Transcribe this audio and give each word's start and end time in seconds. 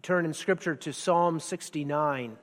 We 0.00 0.02
turn 0.02 0.24
in 0.24 0.32
Scripture 0.32 0.74
to 0.76 0.94
Psalm 0.94 1.40
69. 1.40 2.38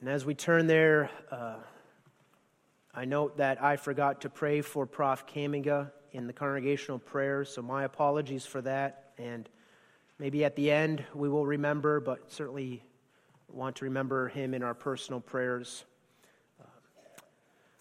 And 0.00 0.08
as 0.08 0.24
we 0.24 0.34
turn 0.34 0.66
there, 0.68 1.10
uh, 1.30 1.56
I 2.94 3.04
note 3.04 3.36
that 3.36 3.62
I 3.62 3.76
forgot 3.76 4.22
to 4.22 4.30
pray 4.30 4.62
for 4.62 4.86
Prof. 4.86 5.26
Kamiga 5.26 5.92
in 6.12 6.26
the 6.26 6.32
congregational 6.32 6.98
prayers, 6.98 7.50
so 7.50 7.60
my 7.60 7.84
apologies 7.84 8.46
for 8.46 8.62
that. 8.62 9.12
And 9.18 9.50
maybe 10.18 10.46
at 10.46 10.56
the 10.56 10.70
end 10.70 11.04
we 11.12 11.28
will 11.28 11.44
remember, 11.44 12.00
but 12.00 12.32
certainly 12.32 12.82
want 13.50 13.76
to 13.76 13.84
remember 13.84 14.28
him 14.28 14.54
in 14.54 14.62
our 14.62 14.72
personal 14.72 15.20
prayers. 15.20 15.84
Uh, 16.58 16.64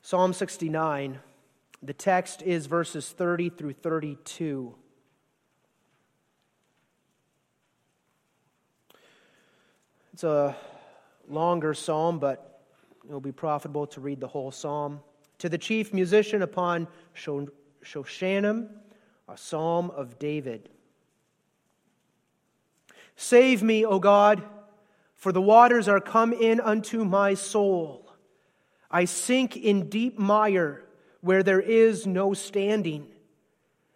Psalm 0.01 0.33
69, 0.33 1.19
the 1.81 1.93
text 1.93 2.41
is 2.41 2.65
verses 2.65 3.09
30 3.09 3.51
through 3.51 3.71
32. 3.71 4.75
It's 10.13 10.23
a 10.23 10.55
longer 11.27 11.73
psalm, 11.73 12.19
but 12.19 12.61
it 13.03 13.11
will 13.11 13.19
be 13.19 13.31
profitable 13.31 13.87
to 13.87 13.99
read 13.99 14.19
the 14.19 14.27
whole 14.27 14.51
psalm. 14.51 14.99
To 15.39 15.49
the 15.49 15.57
chief 15.57 15.91
musician 15.91 16.43
upon 16.43 16.87
Shoshannim, 17.15 18.69
a 19.27 19.37
psalm 19.37 19.89
of 19.89 20.19
David. 20.19 20.69
Save 23.15 23.63
me, 23.63 23.85
O 23.85 23.97
God, 23.97 24.43
for 25.15 25.31
the 25.31 25.41
waters 25.41 25.87
are 25.87 25.99
come 25.99 26.31
in 26.31 26.59
unto 26.59 27.03
my 27.03 27.33
soul. 27.33 28.13
I 28.91 29.05
sink 29.05 29.57
in 29.57 29.89
deep 29.89 30.19
mire 30.19 30.83
where 31.21 31.41
there 31.41 31.59
is 31.59 32.05
no 32.05 32.35
standing. 32.35 33.07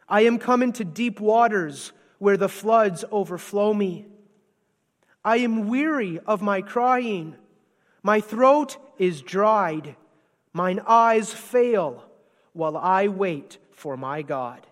I 0.09 0.21
am 0.21 0.39
come 0.39 0.63
into 0.63 0.83
deep 0.83 1.19
waters 1.19 1.91
where 2.17 2.37
the 2.37 2.49
floods 2.49 3.05
overflow 3.11 3.71
me. 3.73 4.07
I 5.27 5.39
am 5.39 5.67
weary 5.67 6.21
of 6.25 6.41
my 6.41 6.61
crying. 6.61 7.35
My 8.01 8.21
throat 8.21 8.77
is 8.97 9.21
dried. 9.21 9.97
Mine 10.53 10.79
eyes 10.87 11.33
fail 11.33 12.05
while 12.53 12.77
I 12.77 13.09
wait 13.09 13.57
for 13.73 13.97
my 13.97 14.21
God. 14.21 14.65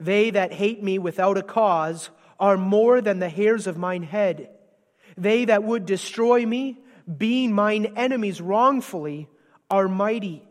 They 0.00 0.30
that 0.30 0.54
hate 0.54 0.82
me 0.82 0.98
without 0.98 1.38
a 1.38 1.44
cause 1.44 2.10
are 2.40 2.56
more 2.56 3.00
than 3.00 3.20
the 3.20 3.28
hairs 3.28 3.68
of 3.68 3.78
mine 3.78 4.02
head. 4.02 4.50
They 5.16 5.44
that 5.44 5.62
would 5.62 5.86
destroy 5.86 6.44
me, 6.44 6.80
being 7.16 7.52
mine 7.52 7.92
enemies 7.94 8.40
wrongfully, 8.40 9.28
are 9.70 9.86
mighty. 9.86 10.42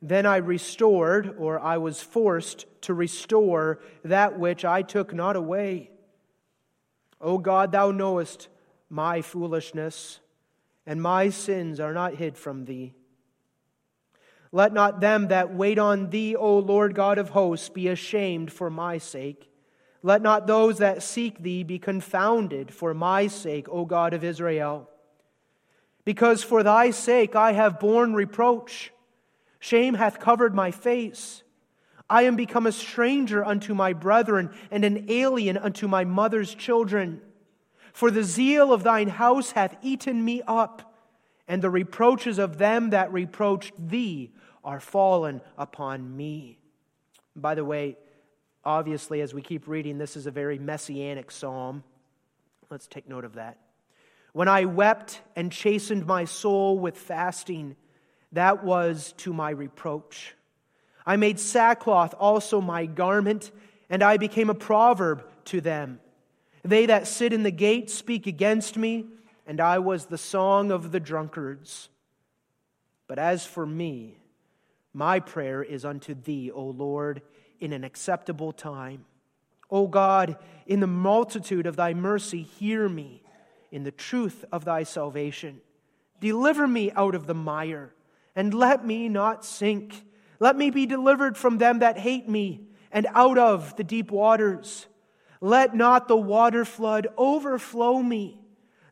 Then 0.00 0.24
I 0.24 0.38
restored, 0.38 1.34
or 1.36 1.60
I 1.60 1.76
was 1.76 2.00
forced 2.00 2.64
to 2.84 2.94
restore 2.94 3.80
that 4.02 4.38
which 4.38 4.64
I 4.64 4.80
took 4.80 5.12
not 5.12 5.36
away. 5.36 5.90
O 7.20 7.38
God, 7.38 7.72
thou 7.72 7.90
knowest 7.90 8.48
my 8.88 9.22
foolishness, 9.22 10.20
and 10.86 11.02
my 11.02 11.30
sins 11.30 11.80
are 11.80 11.92
not 11.94 12.14
hid 12.14 12.36
from 12.36 12.64
thee. 12.64 12.94
Let 14.52 14.72
not 14.72 15.00
them 15.00 15.28
that 15.28 15.54
wait 15.54 15.78
on 15.78 16.10
thee, 16.10 16.36
O 16.36 16.58
Lord 16.58 16.94
God 16.94 17.18
of 17.18 17.30
hosts, 17.30 17.68
be 17.68 17.88
ashamed 17.88 18.52
for 18.52 18.70
my 18.70 18.98
sake. 18.98 19.50
Let 20.02 20.22
not 20.22 20.46
those 20.46 20.78
that 20.78 21.02
seek 21.02 21.42
thee 21.42 21.64
be 21.64 21.78
confounded 21.78 22.72
for 22.72 22.94
my 22.94 23.26
sake, 23.26 23.68
O 23.68 23.84
God 23.84 24.14
of 24.14 24.22
Israel. 24.22 24.88
Because 26.04 26.44
for 26.44 26.62
thy 26.62 26.90
sake 26.90 27.34
I 27.34 27.52
have 27.52 27.80
borne 27.80 28.14
reproach, 28.14 28.92
shame 29.58 29.94
hath 29.94 30.20
covered 30.20 30.54
my 30.54 30.70
face. 30.70 31.42
I 32.08 32.22
am 32.22 32.36
become 32.36 32.66
a 32.66 32.72
stranger 32.72 33.44
unto 33.44 33.74
my 33.74 33.92
brethren, 33.92 34.50
and 34.70 34.84
an 34.84 35.06
alien 35.08 35.56
unto 35.56 35.88
my 35.88 36.04
mother's 36.04 36.54
children. 36.54 37.20
For 37.92 38.10
the 38.10 38.22
zeal 38.22 38.72
of 38.72 38.82
thine 38.82 39.08
house 39.08 39.52
hath 39.52 39.76
eaten 39.82 40.24
me 40.24 40.42
up, 40.46 40.94
and 41.48 41.62
the 41.62 41.70
reproaches 41.70 42.38
of 42.38 42.58
them 42.58 42.90
that 42.90 43.12
reproached 43.12 43.72
thee 43.78 44.32
are 44.62 44.80
fallen 44.80 45.40
upon 45.56 46.16
me. 46.16 46.58
By 47.34 47.54
the 47.54 47.64
way, 47.64 47.96
obviously, 48.64 49.20
as 49.20 49.32
we 49.32 49.42
keep 49.42 49.66
reading, 49.66 49.98
this 49.98 50.16
is 50.16 50.26
a 50.26 50.30
very 50.30 50.58
messianic 50.58 51.30
psalm. 51.30 51.84
Let's 52.70 52.86
take 52.86 53.08
note 53.08 53.24
of 53.24 53.34
that. 53.34 53.58
When 54.32 54.48
I 54.48 54.66
wept 54.66 55.22
and 55.34 55.50
chastened 55.50 56.06
my 56.06 56.24
soul 56.24 56.78
with 56.78 56.98
fasting, 56.98 57.76
that 58.32 58.64
was 58.64 59.14
to 59.18 59.32
my 59.32 59.50
reproach. 59.50 60.34
I 61.06 61.16
made 61.16 61.38
sackcloth 61.38 62.14
also 62.18 62.60
my 62.60 62.86
garment, 62.86 63.52
and 63.88 64.02
I 64.02 64.16
became 64.16 64.50
a 64.50 64.54
proverb 64.54 65.24
to 65.46 65.60
them. 65.60 66.00
They 66.64 66.86
that 66.86 67.06
sit 67.06 67.32
in 67.32 67.44
the 67.44 67.52
gate 67.52 67.90
speak 67.90 68.26
against 68.26 68.76
me, 68.76 69.06
and 69.46 69.60
I 69.60 69.78
was 69.78 70.06
the 70.06 70.18
song 70.18 70.72
of 70.72 70.90
the 70.90 70.98
drunkards. 70.98 71.88
But 73.06 73.20
as 73.20 73.46
for 73.46 73.64
me, 73.64 74.18
my 74.92 75.20
prayer 75.20 75.62
is 75.62 75.84
unto 75.84 76.14
thee, 76.14 76.50
O 76.50 76.64
Lord, 76.64 77.22
in 77.60 77.72
an 77.72 77.84
acceptable 77.84 78.50
time. 78.50 79.04
O 79.70 79.86
God, 79.86 80.36
in 80.66 80.80
the 80.80 80.86
multitude 80.86 81.66
of 81.66 81.76
thy 81.76 81.94
mercy, 81.94 82.42
hear 82.42 82.88
me 82.88 83.22
in 83.70 83.84
the 83.84 83.90
truth 83.92 84.44
of 84.50 84.64
thy 84.64 84.82
salvation. 84.82 85.60
Deliver 86.20 86.66
me 86.66 86.90
out 86.92 87.14
of 87.14 87.26
the 87.26 87.34
mire, 87.34 87.92
and 88.34 88.54
let 88.54 88.84
me 88.84 89.08
not 89.08 89.44
sink. 89.44 90.05
Let 90.38 90.56
me 90.56 90.70
be 90.70 90.86
delivered 90.86 91.36
from 91.36 91.58
them 91.58 91.80
that 91.80 91.98
hate 91.98 92.28
me, 92.28 92.62
and 92.92 93.06
out 93.14 93.38
of 93.38 93.76
the 93.76 93.84
deep 93.84 94.10
waters. 94.10 94.86
Let 95.40 95.74
not 95.74 96.08
the 96.08 96.16
water 96.16 96.64
flood 96.64 97.08
overflow 97.16 98.02
me, 98.02 98.38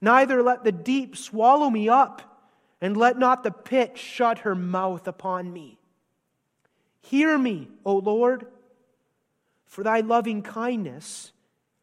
neither 0.01 0.43
let 0.43 0.65
the 0.65 0.73
deep 0.73 1.17
swallow 1.17 1.71
me 1.71 1.89
up, 1.89 2.23
and 2.81 2.97
let 2.97 3.19
not 3.19 3.43
the 3.43 3.51
pit 3.51 3.97
shut 3.97 4.41
her 4.41 4.55
mouth 4.55 5.09
upon 5.09 5.53
me. 5.53 5.79
Hear 7.01 7.37
me, 7.37 7.69
O 7.85 7.97
Lord, 7.97 8.47
for 9.67 9.83
thy 9.83 10.01
loving 10.01 10.43
kindness 10.43 11.33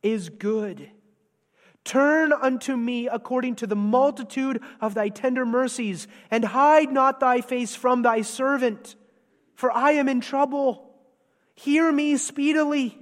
is 0.01 0.29
good. 0.29 0.89
Turn 1.83 2.31
unto 2.31 2.77
me 2.77 3.07
according 3.07 3.55
to 3.57 3.67
the 3.67 3.75
multitude 3.75 4.61
of 4.79 4.93
thy 4.93 5.09
tender 5.09 5.45
mercies, 5.45 6.07
and 6.29 6.45
hide 6.45 6.91
not 6.91 7.19
thy 7.19 7.41
face 7.41 7.75
from 7.75 8.01
thy 8.01 8.21
servant 8.21 8.95
for 9.61 9.71
I 9.71 9.91
am 9.91 10.09
in 10.09 10.21
trouble. 10.21 10.89
Hear 11.53 11.91
me 11.91 12.17
speedily. 12.17 12.97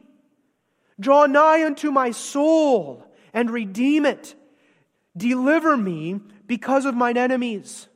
Draw 1.00 1.28
nigh 1.28 1.64
unto 1.64 1.90
my 1.90 2.12
soul 2.12 3.02
and 3.34 3.50
redeem 3.50 4.06
it. 4.06 4.36
Deliver 5.16 5.78
me 5.78 6.20
because 6.48 6.84
of 6.84 6.96
mine 6.96 7.16
enemies. 7.16 7.88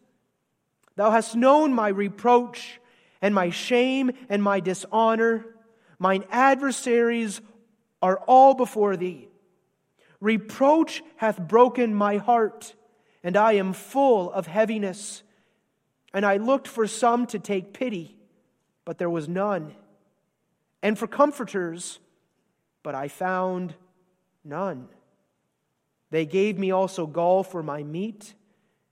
Thou 0.96 1.12
hast 1.12 1.35
known 1.35 1.74
my 1.74 1.90
reproach 1.90 2.79
and 3.22 3.35
my 3.35 3.50
shame 3.50 4.12
and 4.29 4.41
my 4.41 4.62
dishonor. 4.62 5.45
Mine 6.00 6.24
adversaries 6.31 7.41
are 8.01 8.22
all 8.28 8.53
before 8.53 8.95
thee. 8.95 9.28
Reproach 10.22 11.03
hath 11.18 11.38
broken 11.38 11.94
my 11.94 12.16
heart, 12.16 12.75
and 13.25 13.35
I 13.35 13.53
am 13.53 13.74
full 13.74 14.31
of 14.31 14.47
heaviness. 14.47 15.22
And 16.13 16.25
I 16.25 16.38
looked 16.38 16.69
for 16.69 16.88
some 16.88 17.28
to 17.28 17.40
take 17.40 17.74
pity 17.74 18.16
but 18.86 18.98
there 18.98 19.10
was 19.10 19.28
none. 19.28 19.74
And 20.82 20.98
for 20.98 21.08
comforters, 21.08 22.00
but 22.84 22.96
I 22.96 23.08
found 23.08 23.76
none. 24.44 24.90
They 26.10 26.26
gave 26.26 26.60
me 26.60 26.72
also 26.72 27.08
gall 27.08 27.44
for 27.44 27.64
my 27.64 27.84
meat, 27.84 28.36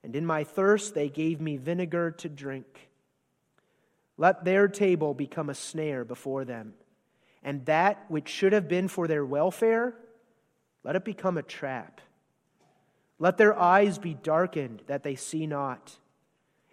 and 0.04 0.16
in 0.16 0.26
my 0.26 0.44
thirst 0.44 0.96
they 0.96 1.10
gave 1.10 1.40
me 1.40 1.58
vinegar 1.58 2.12
to 2.12 2.30
drink. 2.30 2.90
Let 4.18 4.46
their 4.46 4.68
table 4.68 5.14
become 5.14 5.50
a 5.50 5.56
snare 5.56 6.06
before 6.06 6.46
them, 6.46 6.74
and 7.44 7.66
that 7.66 8.06
which 8.08 8.30
should 8.30 8.54
have 8.54 8.68
been 8.68 8.88
for 8.88 9.08
their 9.08 9.26
welfare, 9.26 9.96
let 10.84 10.96
it 10.96 11.06
become 11.06 11.38
a 11.38 11.44
trap. 11.44 12.02
Let 13.20 13.38
their 13.38 13.58
eyes 13.58 14.00
be 14.00 14.16
darkened 14.16 14.82
that 14.88 15.04
they 15.04 15.16
see 15.16 15.46
not, 15.46 15.98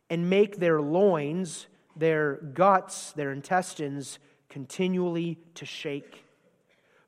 and 0.08 0.30
make 0.30 0.56
their 0.56 0.80
loins 0.80 1.66
their 1.98 2.36
guts, 2.36 3.12
their 3.12 3.32
intestines, 3.32 4.18
continually 4.48 5.38
to 5.54 5.66
shake. 5.66 6.24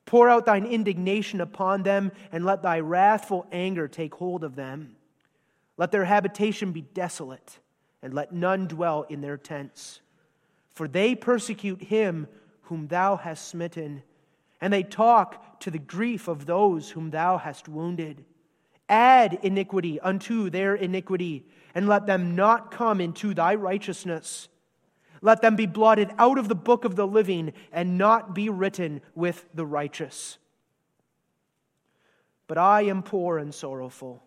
Pour 0.05 0.29
out 0.29 0.47
thine 0.47 0.67
indignation 0.67 1.41
upon 1.41 1.83
them, 1.83 2.11
and 2.33 2.45
let 2.45 2.63
thy 2.63 2.81
wrathful 2.81 3.47
anger 3.53 3.87
take 3.87 4.15
hold 4.15 4.43
of 4.45 4.57
them. 4.57 4.97
Let 5.77 5.93
their 5.93 6.05
habitation 6.05 6.73
be 6.73 6.83
desolate, 6.83 7.59
and 8.03 8.13
let 8.13 8.33
none 8.33 8.67
dwell 8.67 9.07
in 9.09 9.21
their 9.21 9.37
tents. 9.37 10.01
For 10.75 10.89
they 10.89 11.15
persecute 11.15 11.83
him 11.83 12.27
whom 12.63 12.89
thou 12.89 13.17
hast 13.17 13.49
smitten, 13.49 14.03
and 14.61 14.73
they 14.73 14.83
talk 14.83 15.61
to 15.61 15.71
the 15.71 15.79
grief 15.79 16.29
of 16.29 16.47
those 16.47 16.91
whom 16.91 17.11
thou 17.11 17.39
hast 17.39 17.69
wounded. 17.69 18.25
Add 18.89 19.39
iniquity 19.43 20.01
unto 20.01 20.51
their 20.51 20.75
iniquity, 20.75 21.47
and 21.75 21.89
let 21.89 22.07
them 22.07 22.35
not 22.35 22.71
come 22.71 23.01
into 23.01 23.33
thy 23.33 23.55
righteousness. 23.55 24.49
Let 25.23 25.43
them 25.43 25.57
be 25.57 25.67
blotted 25.67 26.11
out 26.19 26.39
of 26.39 26.49
the 26.49 26.55
book 26.55 26.85
of 26.85 26.97
the 26.97 27.07
living 27.07 27.53
and 27.73 27.99
not 27.99 28.35
be 28.35 28.49
written 28.49 29.03
with 29.15 29.45
the 29.55 29.67
righteous. 29.67 30.39
But 32.47 32.59
I 32.59 32.83
am 32.83 33.03
poor 33.03 33.39
and 33.39 33.55
sorrowful. 33.55 34.23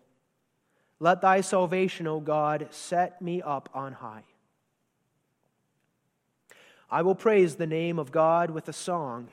Let 1.00 1.20
thy 1.20 1.40
salvation, 1.40 2.06
O 2.06 2.20
God, 2.20 2.68
set 2.70 3.20
me 3.20 3.42
up 3.42 3.68
on 3.74 3.92
high. 3.94 4.24
I 6.90 7.02
will 7.02 7.16
praise 7.16 7.56
the 7.56 7.66
name 7.66 7.98
of 7.98 8.12
God 8.12 8.50
with 8.50 8.68
a 8.68 8.72
song 8.72 9.28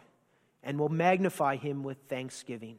and 0.63 0.79
will 0.79 0.89
magnify 0.89 1.57
him 1.57 1.83
with 1.83 1.97
thanksgiving. 2.07 2.77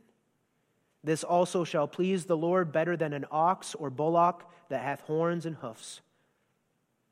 This 1.05 1.25
also 1.25 1.65
shall 1.65 1.89
please 1.89 2.25
the 2.25 2.37
Lord 2.37 2.73
better 2.73 2.97
than 2.97 3.13
an 3.13 3.27
ox 3.31 3.75
or 3.75 3.91
bullock 3.91 4.51
that 4.69 4.83
hath 4.83 5.01
horns 5.03 5.47
and 5.47 5.57
hoofs. 5.57 6.01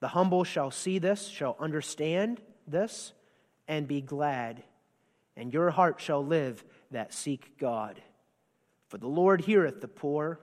The 0.00 0.08
humble 0.08 0.44
shall 0.44 0.70
see 0.70 0.98
this, 0.98 1.28
shall 1.28 1.56
understand 1.60 2.40
this, 2.66 3.12
and 3.68 3.86
be 3.86 4.00
glad, 4.00 4.62
and 5.36 5.52
your 5.52 5.70
heart 5.70 6.00
shall 6.00 6.24
live 6.24 6.64
that 6.90 7.12
seek 7.12 7.56
God. 7.58 8.02
For 8.88 8.98
the 8.98 9.06
Lord 9.06 9.42
heareth 9.42 9.80
the 9.80 9.88
poor, 9.88 10.40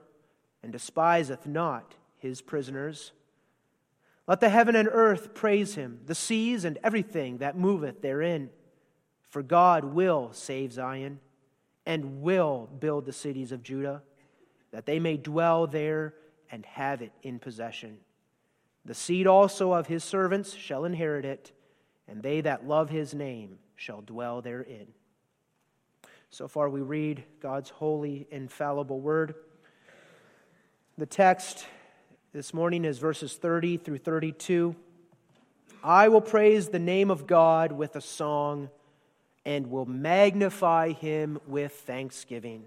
and 0.62 0.72
despiseth 0.72 1.46
not 1.46 1.94
his 2.16 2.40
prisoners. 2.40 3.12
Let 4.26 4.40
the 4.40 4.48
heaven 4.48 4.76
and 4.76 4.88
earth 4.90 5.34
praise 5.34 5.74
him, 5.74 6.00
the 6.06 6.14
seas 6.14 6.64
and 6.64 6.78
everything 6.82 7.38
that 7.38 7.58
moveth 7.58 8.00
therein. 8.00 8.50
For 9.28 9.42
God 9.42 9.84
will 9.84 10.30
save 10.32 10.72
Zion, 10.72 11.20
and 11.84 12.22
will 12.22 12.68
build 12.78 13.06
the 13.06 13.12
cities 13.12 13.52
of 13.52 13.62
Judah, 13.62 14.02
that 14.70 14.86
they 14.86 15.00
may 15.00 15.16
dwell 15.16 15.66
there 15.66 16.14
and 16.50 16.64
have 16.66 17.02
it 17.02 17.12
in 17.22 17.38
possession. 17.38 17.98
The 18.88 18.94
seed 18.94 19.26
also 19.26 19.74
of 19.74 19.86
his 19.86 20.02
servants 20.02 20.54
shall 20.54 20.86
inherit 20.86 21.26
it, 21.26 21.52
and 22.08 22.22
they 22.22 22.40
that 22.40 22.66
love 22.66 22.88
his 22.88 23.12
name 23.12 23.58
shall 23.76 24.00
dwell 24.00 24.40
therein. 24.40 24.86
So 26.30 26.48
far, 26.48 26.70
we 26.70 26.80
read 26.80 27.22
God's 27.38 27.68
holy, 27.68 28.26
infallible 28.30 28.98
word. 28.98 29.34
The 30.96 31.04
text 31.04 31.66
this 32.32 32.54
morning 32.54 32.86
is 32.86 32.98
verses 32.98 33.34
30 33.34 33.76
through 33.76 33.98
32. 33.98 34.74
I 35.84 36.08
will 36.08 36.22
praise 36.22 36.70
the 36.70 36.78
name 36.78 37.10
of 37.10 37.26
God 37.26 37.72
with 37.72 37.94
a 37.94 38.00
song 38.00 38.70
and 39.44 39.70
will 39.70 39.84
magnify 39.84 40.92
him 40.92 41.38
with 41.46 41.72
thanksgiving. 41.72 42.64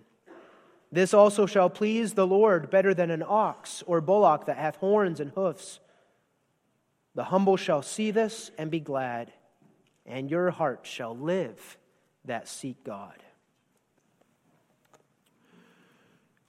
This 0.91 1.15
also 1.15 1.47
shall 1.47 1.71
please 1.71 2.13
the 2.13 2.27
Lord 2.27 2.69
better 2.69 2.93
than 2.93 3.09
an 3.09 3.23
ox 3.27 3.81
or 3.87 4.01
bullock 4.01 4.45
that 4.45 4.57
hath 4.57 4.75
horns 4.75 5.19
and 5.19 5.31
hoofs 5.31 5.79
the 7.15 7.25
humble 7.25 7.57
shall 7.57 7.81
see 7.81 8.11
this 8.11 8.51
and 8.57 8.71
be 8.71 8.79
glad, 8.79 9.31
and 10.05 10.29
your 10.29 10.51
heart 10.51 10.81
shall 10.83 11.15
live 11.15 11.77
that 12.25 12.47
seek 12.47 12.83
God. 12.83 13.21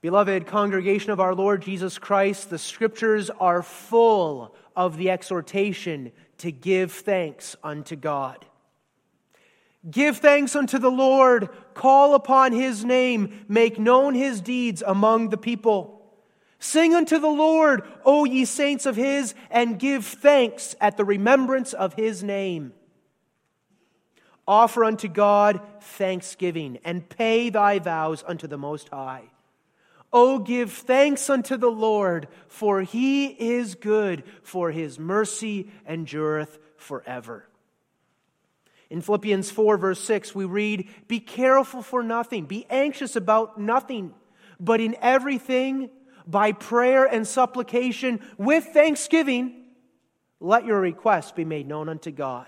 Beloved 0.01 0.47
congregation 0.47 1.11
of 1.11 1.21
our 1.21 1.33
Lord 1.33 1.61
Jesus 1.61 1.97
Christ, 1.97 2.49
the 2.49 2.57
scriptures 2.57 3.29
are 3.29 3.63
full 3.63 4.53
of 4.75 4.97
the 4.97 5.09
exhortation 5.09 6.11
to 6.39 6.51
give 6.51 6.91
thanks 6.91 7.55
unto 7.63 7.95
God. 7.95 8.45
Give 9.89 10.17
thanks 10.17 10.55
unto 10.55 10.77
the 10.77 10.91
Lord, 10.91 11.49
call 11.73 12.15
upon 12.15 12.51
his 12.53 12.83
name, 12.85 13.45
make 13.47 13.79
known 13.79 14.13
his 14.13 14.41
deeds 14.41 14.83
among 14.85 15.29
the 15.29 15.37
people. 15.37 16.02
Sing 16.63 16.95
unto 16.95 17.19
the 17.19 17.27
Lord, 17.27 17.83
O 18.05 18.23
ye 18.23 18.45
saints 18.45 18.85
of 18.85 18.95
his, 18.95 19.35
and 19.51 19.77
give 19.77 20.05
thanks 20.05 20.77
at 20.79 20.95
the 20.95 21.03
remembrance 21.03 21.73
of 21.73 21.93
his 21.95 22.23
name. 22.23 22.71
Offer 24.47 24.85
unto 24.85 25.09
God 25.09 25.59
thanksgiving, 25.81 26.79
and 26.85 27.09
pay 27.09 27.49
thy 27.49 27.79
vows 27.79 28.23
unto 28.25 28.47
the 28.47 28.57
Most 28.57 28.87
High. 28.87 29.25
O 30.13 30.39
give 30.39 30.71
thanks 30.71 31.29
unto 31.29 31.57
the 31.57 31.69
Lord, 31.69 32.29
for 32.47 32.81
he 32.81 33.25
is 33.25 33.75
good, 33.75 34.23
for 34.41 34.71
his 34.71 34.97
mercy 34.97 35.69
endureth 35.85 36.59
forever. 36.77 37.45
In 38.89 39.01
Philippians 39.01 39.51
4, 39.51 39.75
verse 39.75 39.99
6, 39.99 40.33
we 40.33 40.45
read, 40.45 40.87
Be 41.09 41.19
careful 41.19 41.81
for 41.81 42.01
nothing, 42.01 42.45
be 42.45 42.65
anxious 42.69 43.17
about 43.17 43.59
nothing, 43.59 44.13
but 44.61 44.79
in 44.79 44.95
everything, 45.01 45.89
by 46.27 46.51
prayer 46.51 47.05
and 47.05 47.27
supplication 47.27 48.19
with 48.37 48.65
thanksgiving, 48.65 49.65
let 50.39 50.65
your 50.65 50.79
requests 50.79 51.31
be 51.31 51.45
made 51.45 51.67
known 51.67 51.89
unto 51.89 52.11
God. 52.11 52.47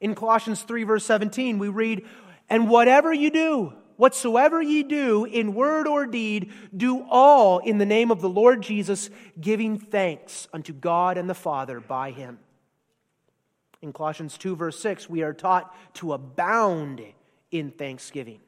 In 0.00 0.14
Colossians 0.14 0.62
3, 0.62 0.84
verse 0.84 1.04
17, 1.04 1.58
we 1.58 1.68
read, 1.68 2.06
And 2.48 2.68
whatever 2.68 3.12
you 3.12 3.30
do, 3.30 3.72
whatsoever 3.96 4.62
ye 4.62 4.82
do, 4.84 5.24
in 5.24 5.54
word 5.54 5.86
or 5.86 6.06
deed, 6.06 6.52
do 6.76 7.04
all 7.10 7.58
in 7.58 7.78
the 7.78 7.86
name 7.86 8.10
of 8.10 8.20
the 8.20 8.28
Lord 8.28 8.62
Jesus, 8.62 9.10
giving 9.40 9.78
thanks 9.78 10.48
unto 10.52 10.72
God 10.72 11.18
and 11.18 11.28
the 11.28 11.34
Father 11.34 11.80
by 11.80 12.12
him. 12.12 12.38
In 13.82 13.92
Colossians 13.92 14.38
2, 14.38 14.56
verse 14.56 14.78
6, 14.80 15.08
we 15.08 15.22
are 15.22 15.34
taught 15.34 15.74
to 15.94 16.12
abound 16.12 17.02
in 17.50 17.70
thanksgiving. 17.70 18.40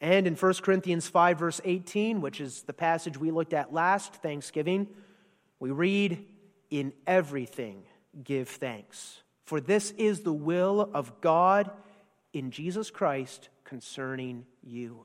And 0.00 0.26
in 0.26 0.34
1 0.34 0.54
Corinthians 0.54 1.08
5, 1.08 1.38
verse 1.38 1.60
18, 1.64 2.20
which 2.20 2.40
is 2.40 2.62
the 2.62 2.72
passage 2.72 3.18
we 3.18 3.30
looked 3.30 3.52
at 3.52 3.72
last 3.72 4.14
Thanksgiving, 4.14 4.88
we 5.58 5.70
read, 5.70 6.24
In 6.70 6.92
everything 7.06 7.82
give 8.24 8.48
thanks, 8.48 9.22
for 9.44 9.60
this 9.60 9.90
is 9.92 10.20
the 10.20 10.32
will 10.32 10.90
of 10.94 11.20
God 11.20 11.70
in 12.32 12.50
Jesus 12.50 12.90
Christ 12.90 13.50
concerning 13.64 14.46
you. 14.62 15.04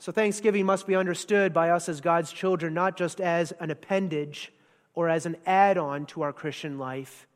So, 0.00 0.12
Thanksgiving 0.12 0.64
must 0.64 0.86
be 0.86 0.94
understood 0.94 1.52
by 1.52 1.70
us 1.70 1.88
as 1.88 2.00
God's 2.00 2.32
children 2.32 2.72
not 2.72 2.96
just 2.96 3.20
as 3.20 3.52
an 3.52 3.70
appendage 3.70 4.52
or 4.94 5.08
as 5.08 5.26
an 5.26 5.36
add 5.44 5.76
on 5.76 6.06
to 6.06 6.22
our 6.22 6.32
Christian 6.32 6.78
life, 6.78 7.26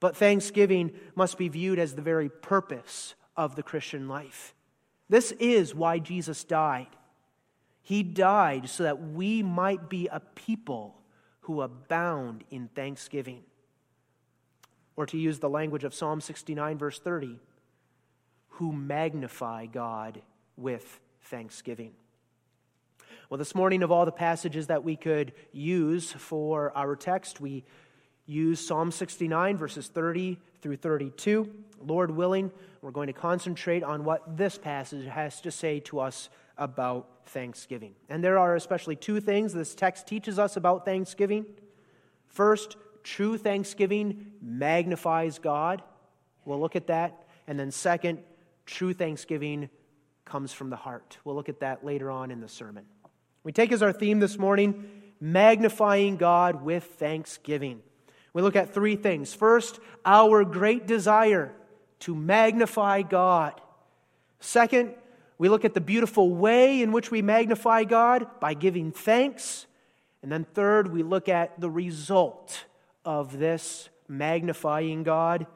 but 0.00 0.16
Thanksgiving 0.16 0.92
must 1.14 1.38
be 1.38 1.48
viewed 1.48 1.78
as 1.78 1.94
the 1.94 2.02
very 2.02 2.28
purpose 2.28 3.14
of 3.36 3.54
the 3.54 3.62
Christian 3.62 4.08
life. 4.08 4.54
This 5.08 5.32
is 5.32 5.74
why 5.74 5.98
Jesus 5.98 6.44
died. 6.44 6.88
He 7.82 8.02
died 8.02 8.68
so 8.68 8.82
that 8.82 9.00
we 9.00 9.42
might 9.42 9.88
be 9.88 10.08
a 10.08 10.20
people 10.20 10.94
who 11.40 11.62
abound 11.62 12.44
in 12.50 12.68
thanksgiving. 12.68 13.42
Or 14.96 15.06
to 15.06 15.16
use 15.16 15.38
the 15.38 15.48
language 15.48 15.84
of 15.84 15.94
Psalm 15.94 16.20
69, 16.20 16.76
verse 16.76 16.98
30, 16.98 17.38
who 18.48 18.72
magnify 18.72 19.66
God 19.66 20.20
with 20.56 21.00
thanksgiving. 21.22 21.92
Well, 23.30 23.38
this 23.38 23.54
morning, 23.54 23.82
of 23.82 23.90
all 23.90 24.04
the 24.04 24.12
passages 24.12 24.66
that 24.66 24.84
we 24.84 24.96
could 24.96 25.32
use 25.52 26.12
for 26.12 26.76
our 26.76 26.96
text, 26.96 27.40
we 27.40 27.64
use 28.26 28.66
Psalm 28.66 28.90
69, 28.90 29.56
verses 29.56 29.88
30 29.88 30.38
through 30.60 30.76
32. 30.76 31.50
Lord 31.84 32.10
willing, 32.10 32.50
we're 32.82 32.90
going 32.90 33.06
to 33.08 33.12
concentrate 33.12 33.82
on 33.82 34.04
what 34.04 34.36
this 34.36 34.58
passage 34.58 35.06
has 35.06 35.40
to 35.42 35.50
say 35.50 35.80
to 35.80 36.00
us 36.00 36.28
about 36.56 37.08
thanksgiving. 37.26 37.94
And 38.08 38.22
there 38.22 38.38
are 38.38 38.56
especially 38.56 38.96
two 38.96 39.20
things 39.20 39.52
this 39.52 39.74
text 39.74 40.06
teaches 40.06 40.38
us 40.38 40.56
about 40.56 40.84
thanksgiving. 40.84 41.46
First, 42.26 42.76
true 43.02 43.38
thanksgiving 43.38 44.32
magnifies 44.42 45.38
God. 45.38 45.82
We'll 46.44 46.60
look 46.60 46.76
at 46.76 46.88
that. 46.88 47.24
And 47.46 47.58
then, 47.58 47.70
second, 47.70 48.18
true 48.66 48.92
thanksgiving 48.92 49.70
comes 50.24 50.52
from 50.52 50.70
the 50.70 50.76
heart. 50.76 51.18
We'll 51.24 51.34
look 51.34 51.48
at 51.48 51.60
that 51.60 51.84
later 51.84 52.10
on 52.10 52.30
in 52.30 52.40
the 52.40 52.48
sermon. 52.48 52.84
We 53.42 53.52
take 53.52 53.72
as 53.72 53.82
our 53.82 53.92
theme 53.92 54.20
this 54.20 54.38
morning 54.38 54.90
magnifying 55.20 56.16
God 56.16 56.62
with 56.62 56.84
thanksgiving. 56.84 57.80
We 58.32 58.42
look 58.42 58.56
at 58.56 58.74
three 58.74 58.96
things. 58.96 59.34
First, 59.34 59.80
our 60.04 60.44
great 60.44 60.86
desire 60.86 61.52
to 62.00 62.14
magnify 62.14 63.02
God. 63.02 63.60
Second, 64.40 64.94
we 65.38 65.48
look 65.48 65.64
at 65.64 65.74
the 65.74 65.80
beautiful 65.80 66.34
way 66.34 66.82
in 66.82 66.92
which 66.92 67.10
we 67.10 67.22
magnify 67.22 67.84
God 67.84 68.26
by 68.40 68.54
giving 68.54 68.92
thanks. 68.92 69.66
And 70.22 70.32
then 70.32 70.44
third, 70.44 70.92
we 70.92 71.02
look 71.02 71.28
at 71.28 71.60
the 71.60 71.70
result 71.70 72.64
of 73.04 73.38
this 73.38 73.88
magnifying 74.08 75.04
God, 75.04 75.46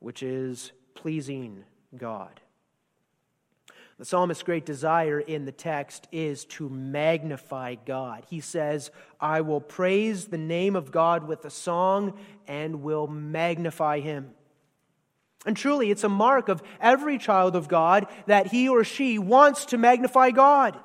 which 0.00 0.22
is 0.22 0.72
pleasing 0.94 1.64
God. 1.96 2.40
The 3.98 4.04
psalmist's 4.04 4.42
great 4.42 4.66
desire 4.66 5.20
in 5.20 5.44
the 5.44 5.52
text 5.52 6.08
is 6.10 6.44
to 6.46 6.68
magnify 6.68 7.76
God. 7.86 8.24
He 8.28 8.40
says, 8.40 8.90
I 9.20 9.42
will 9.42 9.60
praise 9.60 10.26
the 10.26 10.38
name 10.38 10.74
of 10.74 10.90
God 10.90 11.28
with 11.28 11.44
a 11.44 11.50
song 11.50 12.18
and 12.48 12.82
will 12.82 13.06
magnify 13.06 14.00
him. 14.00 14.32
And 15.44 15.56
truly, 15.56 15.90
it's 15.90 16.04
a 16.04 16.08
mark 16.08 16.48
of 16.48 16.62
every 16.80 17.18
child 17.18 17.56
of 17.56 17.68
God 17.68 18.06
that 18.26 18.48
he 18.48 18.68
or 18.68 18.84
she 18.84 19.18
wants 19.18 19.66
to 19.66 19.78
magnify 19.78 20.30
God. 20.30 20.78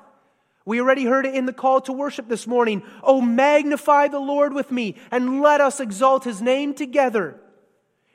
We 0.64 0.80
already 0.80 1.04
heard 1.04 1.24
it 1.24 1.34
in 1.34 1.46
the 1.46 1.52
call 1.52 1.80
to 1.82 1.92
worship 1.92 2.28
this 2.28 2.46
morning. 2.46 2.82
Oh, 3.02 3.20
magnify 3.20 4.08
the 4.08 4.18
Lord 4.18 4.52
with 4.52 4.70
me 4.70 4.96
and 5.10 5.40
let 5.40 5.60
us 5.60 5.80
exalt 5.80 6.24
his 6.24 6.42
name 6.42 6.74
together. 6.74 7.40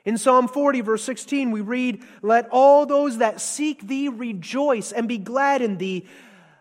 In 0.04 0.18
Psalm 0.18 0.48
40, 0.48 0.82
verse 0.82 1.02
16, 1.02 1.50
we 1.50 1.62
read, 1.62 2.04
Let 2.20 2.48
all 2.50 2.84
those 2.84 3.18
that 3.18 3.40
seek 3.40 3.88
thee 3.88 4.08
rejoice 4.08 4.92
and 4.92 5.08
be 5.08 5.18
glad 5.18 5.62
in 5.62 5.78
thee. 5.78 6.06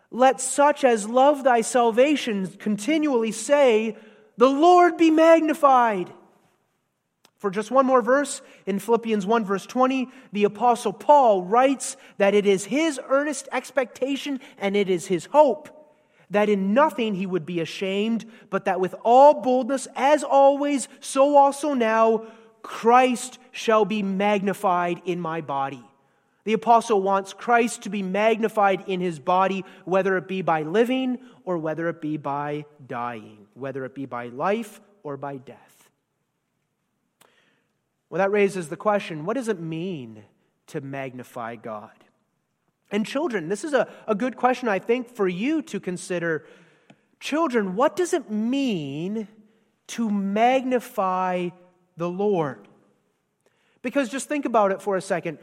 Let 0.10 0.40
such 0.40 0.84
as 0.84 1.10
love 1.10 1.44
thy 1.44 1.62
salvation 1.62 2.48
continually 2.48 3.32
say, 3.32 3.98
The 4.38 4.50
Lord 4.50 4.98
be 4.98 5.12
magnified. 5.12 6.12
For 7.44 7.52
just 7.52 7.72
one 7.72 7.86
more 7.86 8.02
verse, 8.02 8.42
in 8.66 8.80
Philippians 8.80 9.26
1, 9.26 9.44
verse 9.44 9.66
20, 9.66 10.08
the 10.32 10.46
Apostle 10.46 10.94
Paul 10.94 11.44
writes 11.44 11.98
that 12.18 12.34
it 12.34 12.46
is 12.46 12.64
his 12.64 13.02
earnest 13.10 13.50
expectation 13.52 14.40
and 14.58 14.78
it 14.78 14.90
is 14.90 15.08
his 15.08 15.26
hope 15.26 15.68
that 16.30 16.48
in 16.48 16.74
nothing 16.74 17.16
he 17.16 17.26
would 17.26 17.46
be 17.46 17.60
ashamed, 17.60 18.24
but 18.50 18.64
that 18.64 18.80
with 18.80 18.96
all 19.04 19.42
boldness, 19.42 19.90
as 19.94 20.24
always, 20.24 20.88
so 21.02 21.36
also 21.36 21.74
now, 21.74 22.26
Christ 22.62 23.40
shall 23.52 23.84
be 23.84 24.02
magnified 24.02 25.02
in 25.04 25.20
my 25.20 25.42
body. 25.42 25.84
The 26.46 26.54
apostle 26.54 27.02
wants 27.02 27.34
Christ 27.34 27.82
to 27.82 27.90
be 27.90 28.04
magnified 28.04 28.86
in 28.88 29.02
his 29.02 29.20
body, 29.20 29.66
whether 29.84 30.16
it 30.16 30.30
be 30.30 30.44
by 30.44 30.62
living 30.62 31.20
or 31.44 31.58
whether 31.58 31.90
it 31.90 32.00
be 32.00 32.16
by 32.16 32.64
dying, 32.88 33.48
whether 33.54 33.84
it 33.84 33.94
be 33.94 34.06
by 34.06 34.28
life 34.28 34.80
or 35.04 35.18
by 35.18 35.36
death. 35.36 35.83
Well, 38.14 38.20
that 38.20 38.32
raises 38.32 38.70
the 38.70 38.78
question 38.78 39.26
what 39.26 39.34
does 39.34 39.48
it 39.48 39.60
mean 39.60 40.24
to 40.68 40.82
magnify 40.82 41.56
God? 41.56 41.90
And 42.92 43.08
children, 43.08 43.50
this 43.50 43.64
is 43.64 43.74
a, 43.74 43.92
a 44.06 44.14
good 44.14 44.38
question, 44.38 44.70
I 44.70 44.78
think, 44.78 45.10
for 45.10 45.28
you 45.28 45.64
to 45.64 45.80
consider. 45.80 46.46
Children, 47.20 47.76
what 47.76 47.96
does 47.96 48.14
it 48.14 48.30
mean 48.30 49.28
to 49.88 50.12
magnify 50.12 51.50
the 51.98 52.08
Lord? 52.08 52.68
Because 53.82 54.10
just 54.10 54.30
think 54.30 54.46
about 54.46 54.72
it 54.72 54.80
for 54.80 54.96
a 54.96 55.02
second. 55.02 55.40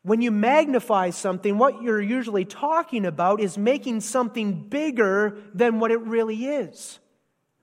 When 0.00 0.22
you 0.22 0.30
magnify 0.30 1.10
something, 1.10 1.58
what 1.58 1.82
you're 1.82 2.00
usually 2.00 2.46
talking 2.46 3.04
about 3.04 3.40
is 3.40 3.58
making 3.58 4.00
something 4.00 4.54
bigger 4.70 5.36
than 5.52 5.80
what 5.80 5.90
it 5.90 6.00
really 6.00 6.46
is. 6.46 6.98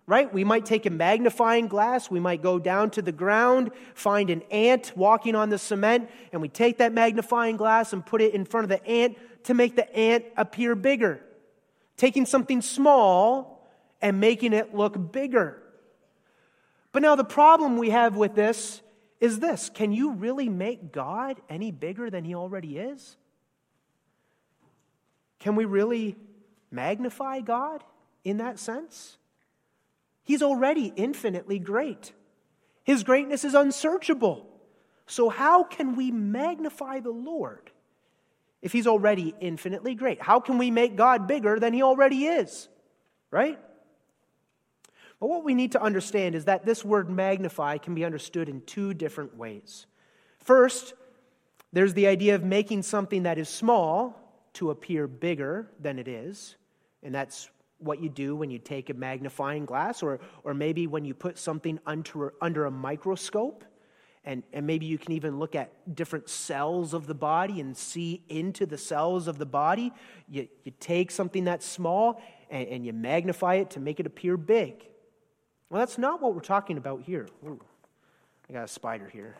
Right? 0.07 0.33
We 0.33 0.43
might 0.43 0.65
take 0.65 0.85
a 0.85 0.89
magnifying 0.89 1.67
glass, 1.67 2.09
we 2.09 2.19
might 2.19 2.41
go 2.41 2.59
down 2.59 2.89
to 2.91 3.01
the 3.01 3.11
ground, 3.11 3.71
find 3.93 4.29
an 4.29 4.41
ant 4.51 4.91
walking 4.95 5.35
on 5.35 5.49
the 5.49 5.57
cement, 5.57 6.09
and 6.33 6.41
we 6.41 6.49
take 6.49 6.79
that 6.79 6.91
magnifying 6.91 7.55
glass 7.55 7.93
and 7.93 8.05
put 8.05 8.21
it 8.21 8.33
in 8.33 8.43
front 8.43 8.65
of 8.65 8.69
the 8.69 8.85
ant 8.85 9.17
to 9.43 9.53
make 9.53 9.75
the 9.75 9.95
ant 9.95 10.25
appear 10.35 10.75
bigger. 10.75 11.21
Taking 11.97 12.25
something 12.25 12.61
small 12.61 13.69
and 14.01 14.19
making 14.19 14.53
it 14.53 14.73
look 14.73 15.11
bigger. 15.11 15.61
But 16.91 17.03
now 17.03 17.15
the 17.15 17.23
problem 17.23 17.77
we 17.77 17.91
have 17.91 18.15
with 18.15 18.35
this 18.35 18.81
is 19.19 19.39
this 19.39 19.69
Can 19.69 19.93
you 19.93 20.11
really 20.11 20.49
make 20.49 20.91
God 20.91 21.39
any 21.49 21.71
bigger 21.71 22.09
than 22.09 22.25
he 22.25 22.35
already 22.35 22.77
is? 22.77 23.15
Can 25.39 25.55
we 25.55 25.65
really 25.65 26.17
magnify 26.69 27.41
God 27.41 27.83
in 28.23 28.37
that 28.37 28.59
sense? 28.59 29.17
He's 30.31 30.41
already 30.41 30.93
infinitely 30.95 31.59
great. 31.59 32.13
His 32.85 33.03
greatness 33.03 33.43
is 33.43 33.53
unsearchable. 33.53 34.47
So, 35.05 35.27
how 35.27 35.65
can 35.65 35.97
we 35.97 36.09
magnify 36.09 37.01
the 37.01 37.11
Lord 37.11 37.69
if 38.61 38.71
He's 38.71 38.87
already 38.87 39.35
infinitely 39.41 39.93
great? 39.93 40.21
How 40.21 40.39
can 40.39 40.57
we 40.57 40.71
make 40.71 40.95
God 40.95 41.27
bigger 41.27 41.59
than 41.59 41.73
He 41.73 41.83
already 41.83 42.27
is? 42.27 42.69
Right? 43.29 43.59
But 45.19 45.27
what 45.27 45.43
we 45.43 45.53
need 45.53 45.73
to 45.73 45.81
understand 45.81 46.33
is 46.33 46.45
that 46.45 46.65
this 46.65 46.85
word 46.85 47.09
magnify 47.09 47.79
can 47.79 47.93
be 47.93 48.05
understood 48.05 48.47
in 48.47 48.61
two 48.61 48.93
different 48.93 49.35
ways. 49.35 49.85
First, 50.45 50.93
there's 51.73 51.93
the 51.93 52.07
idea 52.07 52.35
of 52.35 52.43
making 52.45 52.83
something 52.83 53.23
that 53.23 53.37
is 53.37 53.49
small 53.49 54.17
to 54.53 54.71
appear 54.71 55.07
bigger 55.07 55.69
than 55.77 55.99
it 55.99 56.07
is, 56.07 56.55
and 57.03 57.13
that's 57.13 57.49
what 57.81 58.01
you 58.01 58.09
do 58.09 58.35
when 58.35 58.49
you 58.49 58.59
take 58.59 58.89
a 58.89 58.93
magnifying 58.93 59.65
glass, 59.65 60.03
or, 60.03 60.19
or 60.43 60.53
maybe 60.53 60.87
when 60.87 61.05
you 61.05 61.13
put 61.13 61.37
something 61.37 61.79
under, 61.85 62.33
under 62.41 62.65
a 62.65 62.71
microscope. 62.71 63.65
And, 64.23 64.43
and 64.53 64.67
maybe 64.67 64.85
you 64.85 64.99
can 64.99 65.13
even 65.13 65.39
look 65.39 65.55
at 65.55 65.95
different 65.95 66.29
cells 66.29 66.93
of 66.93 67.07
the 67.07 67.15
body 67.15 67.59
and 67.59 67.75
see 67.75 68.21
into 68.29 68.67
the 68.67 68.77
cells 68.77 69.27
of 69.27 69.39
the 69.39 69.47
body. 69.47 69.91
You, 70.29 70.47
you 70.63 70.71
take 70.79 71.09
something 71.09 71.43
that's 71.43 71.65
small 71.65 72.21
and, 72.51 72.67
and 72.67 72.85
you 72.85 72.93
magnify 72.93 73.55
it 73.55 73.71
to 73.71 73.79
make 73.79 73.99
it 73.99 74.05
appear 74.05 74.37
big. 74.37 74.87
Well, 75.69 75.79
that's 75.79 75.97
not 75.97 76.21
what 76.21 76.35
we're 76.35 76.41
talking 76.41 76.77
about 76.77 77.01
here. 77.01 77.29
Ooh, 77.43 77.59
I 78.47 78.53
got 78.53 78.65
a 78.65 78.67
spider 78.67 79.09
here. 79.11 79.37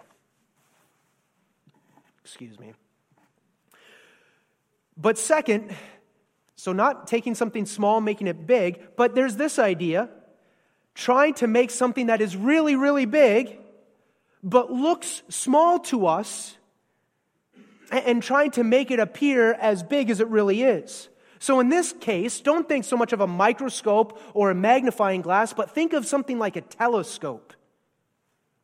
Excuse 2.24 2.58
me. 2.58 2.74
But 4.98 5.18
second, 5.18 5.76
so 6.62 6.74
not 6.74 7.08
taking 7.08 7.34
something 7.34 7.66
small, 7.66 8.02
making 8.02 8.28
it 8.28 8.46
big, 8.46 8.80
but 8.96 9.16
there's 9.16 9.36
this 9.36 9.58
idea 9.58 10.10
trying 10.94 11.34
to 11.34 11.48
make 11.48 11.72
something 11.72 12.06
that 12.06 12.22
is 12.22 12.38
really, 12.38 12.76
really 12.76 13.06
big, 13.08 13.58
but 14.44 14.72
looks 14.72 15.24
small 15.28 15.80
to 15.80 16.06
us, 16.06 16.56
and 17.90 18.22
trying 18.22 18.52
to 18.52 18.64
make 18.64 18.92
it 18.92 19.00
appear 19.00 19.54
as 19.54 19.82
big 19.82 20.12
as 20.12 20.20
it 20.20 20.28
really 20.28 20.62
is. 20.62 21.10
So, 21.40 21.60
in 21.60 21.70
this 21.70 21.96
case, 22.00 22.42
don't 22.42 22.70
think 22.70 22.86
so 22.86 22.96
much 22.96 23.12
of 23.12 23.22
a 23.22 23.28
microscope 23.28 24.22
or 24.36 24.52
a 24.52 24.56
magnifying 24.56 25.24
glass, 25.24 25.54
but 25.54 25.72
think 25.72 25.94
of 25.94 26.06
something 26.06 26.38
like 26.38 26.58
a 26.58 26.62
telescope. 26.62 27.54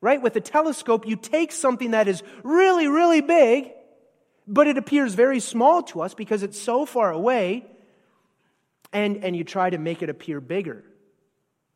Right? 0.02 0.22
With 0.22 0.36
a 0.36 0.42
telescope, 0.42 1.08
you 1.08 1.16
take 1.16 1.52
something 1.52 1.92
that 1.92 2.08
is 2.08 2.22
really, 2.44 2.88
really 2.88 3.22
big, 3.22 3.72
but 4.48 4.68
it 4.68 4.78
appears 4.78 5.16
very 5.16 5.40
small 5.40 5.82
to 5.82 6.02
us 6.02 6.14
because 6.14 6.44
it's 6.44 6.62
so 6.62 6.86
far 6.86 7.12
away, 7.12 7.66
and, 8.94 9.24
and 9.24 9.36
you 9.36 9.44
try 9.44 9.70
to 9.70 9.78
make 9.78 10.02
it 10.02 10.10
appear 10.10 10.40
bigger. 10.40 10.84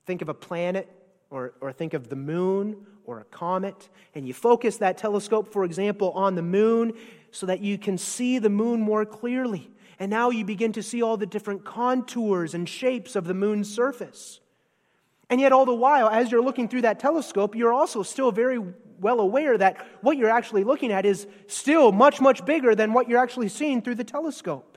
Think 0.06 0.22
of 0.22 0.30
a 0.30 0.34
planet, 0.34 0.90
or, 1.30 1.54
or 1.62 1.72
think 1.72 1.94
of 1.94 2.10
the 2.10 2.16
moon, 2.16 2.86
or 3.06 3.20
a 3.20 3.24
comet, 3.26 3.90
and 4.16 4.28
you 4.28 4.34
focus 4.34 4.78
that 4.78 4.98
telescope, 4.98 5.52
for 5.52 5.64
example, 5.64 6.12
on 6.12 6.36
the 6.36 6.42
moon 6.42 6.94
so 7.32 7.46
that 7.46 7.62
you 7.62 7.78
can 7.78 7.98
see 7.98 8.40
the 8.40 8.50
moon 8.50 8.80
more 8.82 9.06
clearly. 9.06 9.70
And 10.00 10.10
now 10.10 10.30
you 10.30 10.46
begin 10.46 10.74
to 10.74 10.84
see 10.84 11.02
all 11.02 11.18
the 11.18 11.26
different 11.26 11.64
contours 11.64 12.54
and 12.54 12.68
shapes 12.68 13.16
of 13.16 13.26
the 13.26 13.34
moon's 13.34 13.74
surface. 13.74 14.40
And 15.30 15.40
yet, 15.40 15.52
all 15.52 15.66
the 15.66 15.74
while, 15.74 16.10
as 16.10 16.32
you're 16.32 16.44
looking 16.44 16.68
through 16.68 16.82
that 16.82 17.00
telescope, 17.00 17.56
you're 17.56 17.72
also 17.72 18.04
still 18.04 18.32
very 18.32 18.60
well 19.00 19.20
aware 19.20 19.58
that 19.58 19.86
what 20.02 20.18
you're 20.18 20.30
actually 20.30 20.64
looking 20.64 20.92
at 20.92 21.06
is 21.06 21.28
still 21.48 21.92
much, 21.92 22.20
much 22.20 22.46
bigger 22.46 22.76
than 22.76 22.94
what 22.94 23.08
you're 23.08 23.20
actually 23.20 23.48
seeing 23.48 23.82
through 23.82 23.96
the 23.96 24.04
telescope. 24.04 24.71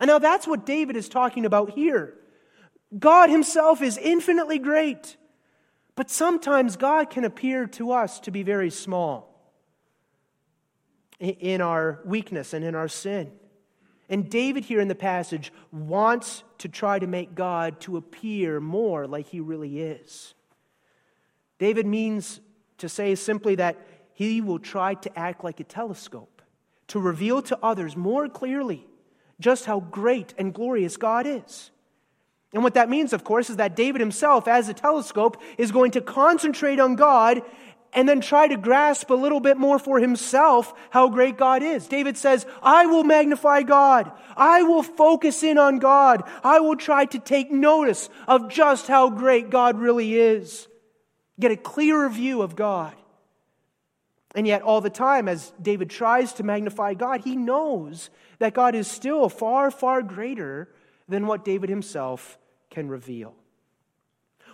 And 0.00 0.08
now 0.08 0.18
that's 0.18 0.46
what 0.46 0.66
David 0.66 0.96
is 0.96 1.08
talking 1.08 1.44
about 1.44 1.70
here. 1.70 2.14
God 2.96 3.30
Himself 3.30 3.82
is 3.82 3.98
infinitely 3.98 4.58
great, 4.58 5.16
but 5.94 6.10
sometimes 6.10 6.76
God 6.76 7.10
can 7.10 7.24
appear 7.24 7.66
to 7.68 7.92
us 7.92 8.20
to 8.20 8.30
be 8.30 8.42
very 8.42 8.70
small 8.70 9.28
in 11.18 11.60
our 11.60 12.00
weakness 12.04 12.54
and 12.54 12.64
in 12.64 12.74
our 12.74 12.88
sin. 12.88 13.32
And 14.08 14.30
David 14.30 14.64
here 14.64 14.80
in 14.80 14.88
the 14.88 14.94
passage 14.94 15.52
wants 15.70 16.44
to 16.58 16.68
try 16.68 16.98
to 16.98 17.06
make 17.06 17.34
God 17.34 17.80
to 17.80 17.96
appear 17.98 18.58
more 18.60 19.06
like 19.06 19.26
he 19.26 19.40
really 19.40 19.80
is. 19.80 20.34
David 21.58 21.86
means 21.86 22.40
to 22.78 22.88
say 22.88 23.14
simply 23.16 23.56
that 23.56 23.76
he 24.14 24.40
will 24.40 24.58
try 24.58 24.94
to 24.94 25.18
act 25.18 25.44
like 25.44 25.60
a 25.60 25.64
telescope, 25.64 26.40
to 26.86 27.00
reveal 27.00 27.42
to 27.42 27.58
others 27.62 27.96
more 27.96 28.28
clearly 28.28 28.87
just 29.40 29.64
how 29.64 29.80
great 29.80 30.34
and 30.38 30.52
glorious 30.52 30.96
God 30.96 31.26
is. 31.26 31.70
And 32.52 32.62
what 32.64 32.74
that 32.74 32.88
means, 32.88 33.12
of 33.12 33.24
course, 33.24 33.50
is 33.50 33.56
that 33.56 33.76
David 33.76 34.00
himself, 34.00 34.48
as 34.48 34.68
a 34.68 34.74
telescope, 34.74 35.40
is 35.58 35.70
going 35.70 35.92
to 35.92 36.00
concentrate 36.00 36.80
on 36.80 36.96
God 36.96 37.42
and 37.92 38.08
then 38.08 38.20
try 38.20 38.48
to 38.48 38.56
grasp 38.56 39.10
a 39.10 39.14
little 39.14 39.40
bit 39.40 39.56
more 39.56 39.78
for 39.78 39.98
himself 39.98 40.74
how 40.90 41.08
great 41.08 41.36
God 41.36 41.62
is. 41.62 41.86
David 41.86 42.16
says, 42.16 42.46
I 42.62 42.86
will 42.86 43.04
magnify 43.04 43.62
God. 43.62 44.12
I 44.36 44.62
will 44.62 44.82
focus 44.82 45.42
in 45.42 45.58
on 45.58 45.78
God. 45.78 46.22
I 46.44 46.60
will 46.60 46.76
try 46.76 47.06
to 47.06 47.18
take 47.18 47.50
notice 47.50 48.08
of 48.26 48.50
just 48.50 48.88
how 48.88 49.10
great 49.10 49.50
God 49.50 49.78
really 49.78 50.18
is. 50.18 50.68
Get 51.40 51.50
a 51.50 51.56
clearer 51.56 52.08
view 52.08 52.42
of 52.42 52.56
God. 52.56 52.94
And 54.34 54.46
yet, 54.46 54.62
all 54.62 54.80
the 54.80 54.90
time, 54.90 55.26
as 55.26 55.52
David 55.60 55.88
tries 55.88 56.34
to 56.34 56.42
magnify 56.42 56.94
God, 56.94 57.22
he 57.22 57.34
knows 57.34 58.10
that 58.38 58.54
God 58.54 58.74
is 58.74 58.88
still 58.88 59.28
far, 59.28 59.70
far 59.70 60.02
greater 60.02 60.68
than 61.08 61.26
what 61.26 61.44
David 61.44 61.70
himself 61.70 62.38
can 62.70 62.88
reveal. 62.88 63.34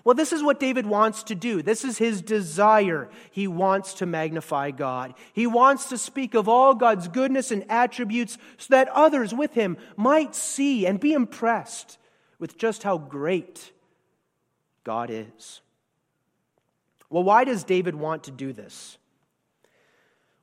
Well, 0.05 0.15
this 0.15 0.33
is 0.33 0.43
what 0.43 0.61
David 0.61 0.87
wants 0.87 1.23
to 1.25 1.35
do. 1.35 1.63
This 1.63 1.83
is 1.83 1.97
his 1.97 2.21
desire. 2.21 3.09
He 3.31 3.49
wants 3.49 3.95
to 3.95 4.07
magnify 4.07 4.71
God. 4.71 5.15
He 5.33 5.47
wants 5.47 5.89
to 5.89 5.99
speak 5.99 6.35
of 6.35 6.47
all 6.47 6.75
God's 6.75 7.09
goodness 7.09 7.51
and 7.51 7.65
attributes 7.71 8.37
so 8.59 8.67
that 8.71 8.89
others 8.89 9.33
with 9.33 9.55
him 9.55 9.79
might 9.97 10.35
see 10.35 10.87
and 10.87 11.01
be 11.01 11.15
impressed 11.15 11.97
with 12.39 12.59
just 12.59 12.83
how 12.83 12.99
great 12.99 13.73
God 14.85 15.09
is. 15.11 15.63
Well, 17.09 17.23
why 17.23 17.45
does 17.45 17.65
David 17.65 17.95
want 17.95 18.25
to 18.25 18.31
do 18.31 18.53
this? 18.53 18.99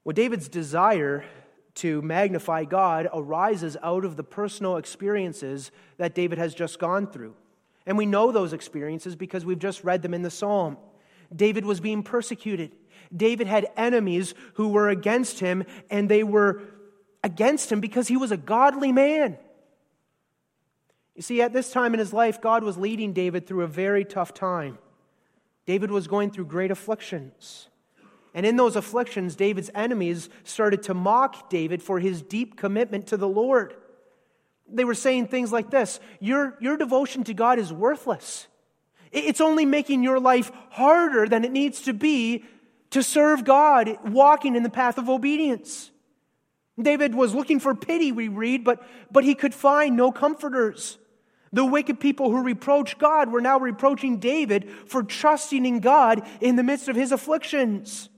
Well, 0.03 0.13
David's 0.13 0.47
desire 0.47 1.23
to 1.75 2.01
magnify 2.01 2.65
God 2.65 3.07
arises 3.13 3.77
out 3.81 4.05
of 4.05 4.17
the 4.17 4.23
personal 4.23 4.77
experiences 4.77 5.71
that 5.97 6.15
David 6.15 6.37
has 6.37 6.53
just 6.53 6.79
gone 6.79 7.07
through. 7.07 7.33
And 7.85 7.97
we 7.97 8.05
know 8.05 8.31
those 8.31 8.53
experiences 8.53 9.15
because 9.15 9.45
we've 9.45 9.59
just 9.59 9.83
read 9.83 10.01
them 10.01 10.13
in 10.13 10.21
the 10.21 10.29
psalm. 10.29 10.77
David 11.35 11.65
was 11.65 11.79
being 11.79 12.03
persecuted. 12.03 12.75
David 13.15 13.47
had 13.47 13.67
enemies 13.77 14.33
who 14.55 14.69
were 14.69 14.89
against 14.89 15.39
him, 15.39 15.63
and 15.89 16.09
they 16.09 16.23
were 16.23 16.61
against 17.23 17.71
him 17.71 17.79
because 17.79 18.07
he 18.07 18.17
was 18.17 18.31
a 18.31 18.37
godly 18.37 18.91
man. 18.91 19.37
You 21.15 21.21
see, 21.21 21.41
at 21.41 21.53
this 21.53 21.71
time 21.71 21.93
in 21.93 21.99
his 21.99 22.13
life, 22.13 22.41
God 22.41 22.63
was 22.63 22.77
leading 22.77 23.13
David 23.13 23.47
through 23.47 23.63
a 23.63 23.67
very 23.67 24.05
tough 24.05 24.33
time. 24.33 24.77
David 25.65 25.91
was 25.91 26.07
going 26.07 26.31
through 26.31 26.45
great 26.45 26.71
afflictions. 26.71 27.67
And 28.33 28.45
in 28.45 28.55
those 28.55 28.75
afflictions, 28.75 29.35
David's 29.35 29.69
enemies 29.75 30.29
started 30.43 30.83
to 30.83 30.93
mock 30.93 31.49
David 31.49 31.83
for 31.83 31.99
his 31.99 32.21
deep 32.21 32.55
commitment 32.55 33.07
to 33.07 33.17
the 33.17 33.27
Lord. 33.27 33.75
They 34.69 34.85
were 34.85 34.95
saying 34.95 35.27
things 35.27 35.51
like 35.51 35.69
this 35.69 35.99
Your, 36.19 36.57
your 36.61 36.77
devotion 36.77 37.23
to 37.25 37.33
God 37.33 37.59
is 37.59 37.73
worthless. 37.73 38.47
It's 39.11 39.41
only 39.41 39.65
making 39.65 40.03
your 40.03 40.19
life 40.19 40.51
harder 40.69 41.27
than 41.27 41.43
it 41.43 41.51
needs 41.51 41.81
to 41.81 41.93
be 41.93 42.45
to 42.91 43.03
serve 43.03 43.43
God, 43.43 43.97
walking 44.05 44.55
in 44.55 44.63
the 44.63 44.69
path 44.69 44.97
of 44.97 45.09
obedience. 45.09 45.91
David 46.81 47.13
was 47.13 47.35
looking 47.35 47.59
for 47.59 47.75
pity, 47.75 48.11
we 48.11 48.29
read, 48.29 48.63
but, 48.63 48.81
but 49.11 49.23
he 49.23 49.35
could 49.35 49.53
find 49.53 49.97
no 49.97 50.11
comforters. 50.11 50.97
The 51.53 51.65
wicked 51.65 51.99
people 51.99 52.31
who 52.31 52.41
reproached 52.41 52.97
God 52.97 53.29
were 53.29 53.41
now 53.41 53.59
reproaching 53.59 54.19
David 54.19 54.69
for 54.87 55.03
trusting 55.03 55.65
in 55.65 55.81
God 55.81 56.25
in 56.39 56.55
the 56.55 56.63
midst 56.63 56.87
of 56.87 56.95
his 56.95 57.11
afflictions. 57.11 58.09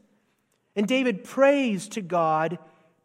And 0.76 0.88
David 0.88 1.24
prays 1.24 1.88
to 1.90 2.02
God 2.02 2.58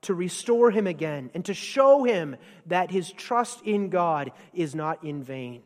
to 0.02 0.14
restore 0.14 0.70
him 0.70 0.86
again 0.86 1.30
and 1.34 1.44
to 1.44 1.54
show 1.54 2.04
him 2.04 2.36
that 2.66 2.90
his 2.90 3.10
trust 3.10 3.62
in 3.62 3.90
God 3.90 4.32
is 4.54 4.74
not 4.74 5.04
in 5.04 5.22
vain. 5.22 5.62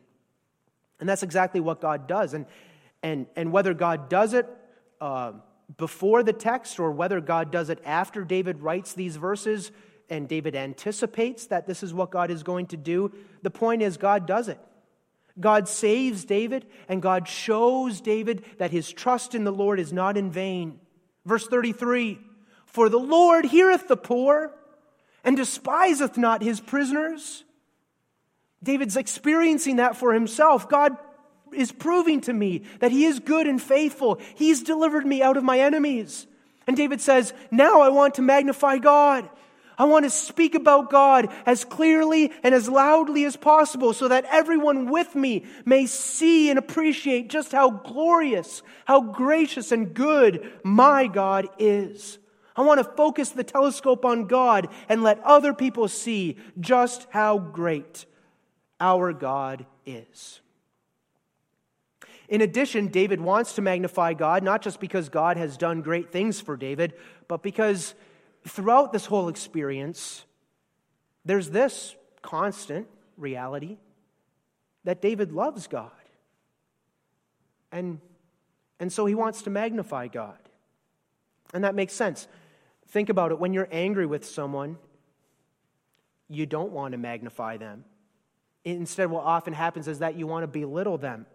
And 0.99 1.07
that's 1.07 1.23
exactly 1.23 1.59
what 1.59 1.81
God 1.81 2.07
does. 2.07 2.33
And, 2.33 2.45
and, 3.01 3.27
and 3.35 3.51
whether 3.51 3.73
God 3.73 4.09
does 4.09 4.33
it 4.33 4.47
uh, 4.99 5.33
before 5.77 6.23
the 6.23 6.33
text 6.33 6.79
or 6.79 6.91
whether 6.91 7.21
God 7.21 7.51
does 7.51 7.69
it 7.69 7.79
after 7.85 8.23
David 8.23 8.61
writes 8.61 8.93
these 8.93 9.15
verses 9.15 9.71
and 10.09 10.27
David 10.27 10.55
anticipates 10.55 11.47
that 11.47 11.67
this 11.67 11.83
is 11.83 11.93
what 11.93 12.11
God 12.11 12.29
is 12.29 12.43
going 12.43 12.67
to 12.67 12.77
do, 12.77 13.11
the 13.41 13.49
point 13.49 13.81
is 13.81 13.97
God 13.97 14.25
does 14.25 14.47
it. 14.47 14.59
God 15.39 15.67
saves 15.67 16.25
David 16.25 16.65
and 16.87 17.01
God 17.01 17.27
shows 17.27 18.01
David 18.01 18.43
that 18.59 18.71
his 18.71 18.91
trust 18.91 19.33
in 19.33 19.43
the 19.43 19.51
Lord 19.51 19.79
is 19.79 19.91
not 19.91 20.17
in 20.17 20.31
vain. 20.31 20.79
Verse 21.25 21.47
33 21.47 22.19
For 22.65 22.89
the 22.89 22.99
Lord 22.99 23.45
heareth 23.45 23.87
the 23.87 23.97
poor 23.97 24.51
and 25.23 25.37
despiseth 25.37 26.17
not 26.17 26.41
his 26.41 26.59
prisoners. 26.59 27.43
David's 28.61 28.97
experiencing 28.97 29.77
that 29.77 29.97
for 29.97 30.13
himself. 30.13 30.69
God 30.69 30.97
is 31.53 31.71
proving 31.71 32.21
to 32.21 32.33
me 32.33 32.63
that 32.79 32.91
he 32.91 33.05
is 33.05 33.19
good 33.19 33.47
and 33.47 33.61
faithful. 33.61 34.19
He's 34.35 34.63
delivered 34.63 35.05
me 35.05 35.21
out 35.21 35.37
of 35.37 35.43
my 35.43 35.59
enemies. 35.59 36.27
And 36.65 36.77
David 36.77 37.01
says, 37.01 37.33
Now 37.51 37.81
I 37.81 37.89
want 37.89 38.15
to 38.15 38.21
magnify 38.21 38.77
God. 38.77 39.29
I 39.77 39.85
want 39.85 40.05
to 40.05 40.09
speak 40.09 40.55
about 40.55 40.89
God 40.89 41.31
as 41.45 41.65
clearly 41.65 42.31
and 42.43 42.53
as 42.53 42.69
loudly 42.69 43.25
as 43.25 43.35
possible 43.35 43.93
so 43.93 44.07
that 44.07 44.25
everyone 44.25 44.89
with 44.89 45.15
me 45.15 45.45
may 45.65 45.85
see 45.85 46.49
and 46.49 46.59
appreciate 46.59 47.29
just 47.29 47.51
how 47.51 47.69
glorious, 47.69 48.61
how 48.85 49.01
gracious 49.01 49.71
and 49.71 49.93
good 49.93 50.51
my 50.63 51.07
God 51.07 51.47
is. 51.57 52.19
I 52.55 52.61
want 52.61 52.79
to 52.79 52.83
focus 52.83 53.29
the 53.29 53.43
telescope 53.43 54.05
on 54.05 54.27
God 54.27 54.67
and 54.87 55.01
let 55.01 55.19
other 55.21 55.53
people 55.53 55.87
see 55.87 56.37
just 56.59 57.07
how 57.09 57.39
great 57.39 58.05
our 58.79 59.11
God 59.13 59.65
is. 59.85 60.41
In 62.29 62.41
addition, 62.41 62.87
David 62.87 63.21
wants 63.21 63.53
to 63.53 63.61
magnify 63.61 64.13
God, 64.13 64.43
not 64.43 64.61
just 64.61 64.79
because 64.79 65.09
God 65.09 65.37
has 65.37 65.57
done 65.57 65.81
great 65.81 66.11
things 66.11 66.39
for 66.39 66.55
David, 66.55 66.93
but 67.27 67.43
because 67.43 67.95
throughout 68.47 68.91
this 68.91 69.05
whole 69.05 69.29
experience, 69.29 70.25
there's 71.25 71.49
this 71.49 71.95
constant 72.21 72.87
reality 73.17 73.77
that 74.83 75.01
David 75.01 75.31
loves 75.31 75.67
God. 75.67 75.91
And, 77.71 77.99
and 78.79 78.91
so 78.91 79.05
he 79.05 79.15
wants 79.15 79.43
to 79.43 79.49
magnify 79.49 80.07
God. 80.07 80.37
And 81.53 81.63
that 81.63 81.75
makes 81.75 81.93
sense. 81.93 82.27
Think 82.89 83.09
about 83.09 83.31
it. 83.31 83.39
When 83.39 83.53
you're 83.53 83.69
angry 83.71 84.05
with 84.05 84.25
someone, 84.25 84.77
you 86.29 86.45
don't 86.45 86.71
want 86.71 86.91
to 86.91 86.97
magnify 86.97 87.57
them. 87.57 87.85
Instead, 88.65 89.09
what 89.09 89.23
often 89.23 89.53
happens 89.53 89.87
is 89.87 89.99
that 89.99 90.15
you 90.15 90.27
want 90.27 90.43
to 90.43 90.47
belittle 90.47 90.97
them. 90.97 91.25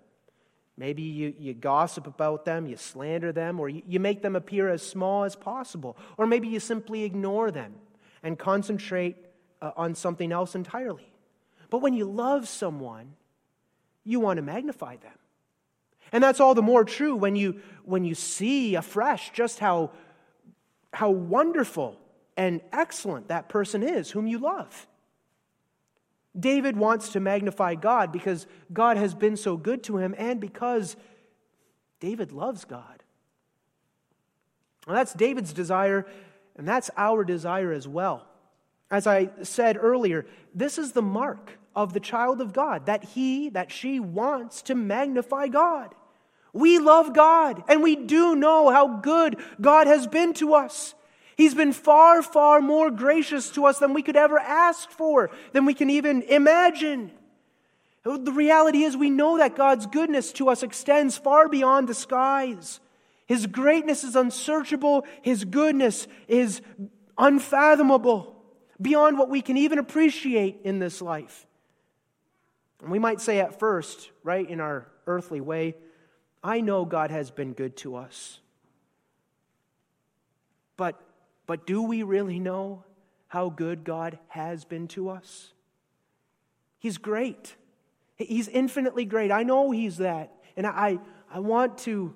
Maybe 0.78 1.02
you, 1.02 1.34
you 1.36 1.54
gossip 1.54 2.06
about 2.06 2.44
them, 2.44 2.66
you 2.66 2.76
slander 2.76 3.32
them, 3.32 3.58
or 3.58 3.68
you, 3.68 3.82
you 3.84 3.98
make 3.98 4.22
them 4.22 4.36
appear 4.36 4.68
as 4.68 4.80
small 4.80 5.24
as 5.24 5.34
possible. 5.34 5.96
Or 6.16 6.24
maybe 6.24 6.46
you 6.46 6.60
simply 6.60 7.02
ignore 7.02 7.50
them 7.50 7.74
and 8.22 8.38
concentrate 8.38 9.16
uh, 9.60 9.72
on 9.76 9.96
something 9.96 10.30
else 10.30 10.54
entirely. 10.54 11.10
But 11.68 11.82
when 11.82 11.94
you 11.94 12.04
love 12.04 12.46
someone, 12.46 13.14
you 14.04 14.20
want 14.20 14.36
to 14.36 14.42
magnify 14.42 14.98
them. 14.98 15.18
And 16.12 16.22
that's 16.22 16.38
all 16.38 16.54
the 16.54 16.62
more 16.62 16.84
true 16.84 17.16
when 17.16 17.34
you, 17.34 17.60
when 17.84 18.04
you 18.04 18.14
see 18.14 18.76
afresh 18.76 19.32
just 19.32 19.58
how, 19.58 19.90
how 20.92 21.10
wonderful 21.10 21.98
and 22.36 22.60
excellent 22.72 23.28
that 23.28 23.48
person 23.48 23.82
is 23.82 24.12
whom 24.12 24.28
you 24.28 24.38
love. 24.38 24.86
David 26.38 26.76
wants 26.76 27.10
to 27.10 27.20
magnify 27.20 27.74
God 27.74 28.12
because 28.12 28.46
God 28.72 28.96
has 28.96 29.14
been 29.14 29.36
so 29.36 29.56
good 29.56 29.82
to 29.84 29.98
him 29.98 30.14
and 30.18 30.40
because 30.40 30.96
David 32.00 32.32
loves 32.32 32.64
God. 32.64 33.02
Well, 34.86 34.96
that's 34.96 35.12
David's 35.12 35.52
desire, 35.52 36.06
and 36.56 36.66
that's 36.66 36.90
our 36.96 37.24
desire 37.24 37.72
as 37.72 37.86
well. 37.86 38.26
As 38.90 39.06
I 39.06 39.30
said 39.42 39.76
earlier, 39.78 40.24
this 40.54 40.78
is 40.78 40.92
the 40.92 41.02
mark 41.02 41.58
of 41.76 41.92
the 41.92 42.00
child 42.00 42.40
of 42.40 42.52
God 42.52 42.86
that 42.86 43.04
he, 43.04 43.50
that 43.50 43.70
she 43.70 44.00
wants 44.00 44.62
to 44.62 44.74
magnify 44.74 45.48
God. 45.48 45.94
We 46.52 46.78
love 46.78 47.14
God, 47.14 47.62
and 47.68 47.82
we 47.82 47.96
do 47.96 48.34
know 48.34 48.70
how 48.70 48.96
good 48.98 49.36
God 49.60 49.86
has 49.86 50.06
been 50.06 50.32
to 50.34 50.54
us. 50.54 50.94
He's 51.38 51.54
been 51.54 51.72
far, 51.72 52.20
far 52.20 52.60
more 52.60 52.90
gracious 52.90 53.48
to 53.50 53.66
us 53.66 53.78
than 53.78 53.94
we 53.94 54.02
could 54.02 54.16
ever 54.16 54.40
ask 54.40 54.90
for, 54.90 55.30
than 55.52 55.66
we 55.66 55.72
can 55.72 55.88
even 55.88 56.22
imagine. 56.22 57.12
The 58.02 58.32
reality 58.32 58.82
is, 58.82 58.96
we 58.96 59.08
know 59.08 59.38
that 59.38 59.54
God's 59.54 59.86
goodness 59.86 60.32
to 60.32 60.48
us 60.48 60.64
extends 60.64 61.16
far 61.16 61.48
beyond 61.48 61.88
the 61.88 61.94
skies. 61.94 62.80
His 63.26 63.46
greatness 63.46 64.02
is 64.02 64.16
unsearchable, 64.16 65.06
His 65.22 65.44
goodness 65.44 66.08
is 66.26 66.60
unfathomable, 67.16 68.34
beyond 68.80 69.16
what 69.16 69.30
we 69.30 69.40
can 69.40 69.56
even 69.56 69.78
appreciate 69.78 70.62
in 70.64 70.80
this 70.80 71.00
life. 71.00 71.46
And 72.82 72.90
we 72.90 72.98
might 72.98 73.20
say 73.20 73.38
at 73.38 73.60
first, 73.60 74.10
right, 74.24 74.48
in 74.48 74.58
our 74.58 74.88
earthly 75.06 75.40
way, 75.40 75.76
I 76.42 76.62
know 76.62 76.84
God 76.84 77.12
has 77.12 77.30
been 77.30 77.52
good 77.52 77.76
to 77.78 77.94
us. 77.94 78.40
But 80.76 81.00
but 81.48 81.66
do 81.66 81.82
we 81.82 82.02
really 82.02 82.38
know 82.38 82.84
how 83.26 83.48
good 83.48 83.82
God 83.82 84.18
has 84.28 84.66
been 84.66 84.86
to 84.88 85.08
us? 85.08 85.54
He's 86.78 86.98
great. 86.98 87.56
He's 88.16 88.48
infinitely 88.48 89.06
great. 89.06 89.32
I 89.32 89.44
know 89.44 89.70
He's 89.70 89.96
that. 89.96 90.30
And 90.58 90.66
I, 90.66 90.98
I, 91.32 91.40
want 91.40 91.78
to, 91.78 92.14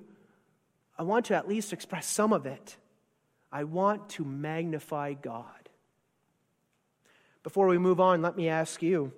I 0.98 1.02
want 1.04 1.26
to 1.26 1.34
at 1.34 1.48
least 1.48 1.72
express 1.72 2.06
some 2.06 2.34
of 2.34 2.44
it. 2.44 2.76
I 3.50 3.64
want 3.64 4.10
to 4.10 4.24
magnify 4.24 5.14
God. 5.14 5.46
Before 7.42 7.68
we 7.68 7.78
move 7.78 8.00
on, 8.00 8.20
let 8.20 8.36
me 8.36 8.48
ask 8.50 8.82
you 8.82 9.12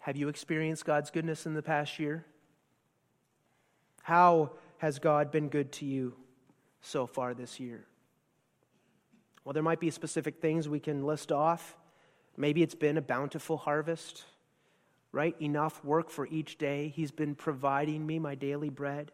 Have 0.00 0.16
you 0.16 0.28
experienced 0.28 0.84
God's 0.84 1.10
goodness 1.10 1.46
in 1.46 1.54
the 1.54 1.62
past 1.62 1.98
year? 2.00 2.26
How 4.02 4.50
has 4.78 4.98
God 4.98 5.30
been 5.30 5.48
good 5.48 5.70
to 5.72 5.86
you? 5.86 6.14
So 6.84 7.06
far 7.06 7.34
this 7.34 7.58
year? 7.58 7.86
Well, 9.44 9.52
there 9.52 9.62
might 9.62 9.80
be 9.80 9.90
specific 9.90 10.40
things 10.40 10.68
we 10.68 10.80
can 10.80 11.04
list 11.04 11.32
off. 11.32 11.76
Maybe 12.36 12.62
it's 12.62 12.74
been 12.74 12.96
a 12.96 13.02
bountiful 13.02 13.56
harvest, 13.56 14.24
right? 15.12 15.36
Enough 15.40 15.84
work 15.84 16.10
for 16.10 16.26
each 16.26 16.58
day. 16.58 16.92
He's 16.94 17.10
been 17.10 17.34
providing 17.34 18.06
me 18.06 18.18
my 18.18 18.34
daily 18.34 18.70
bread. 18.70 19.12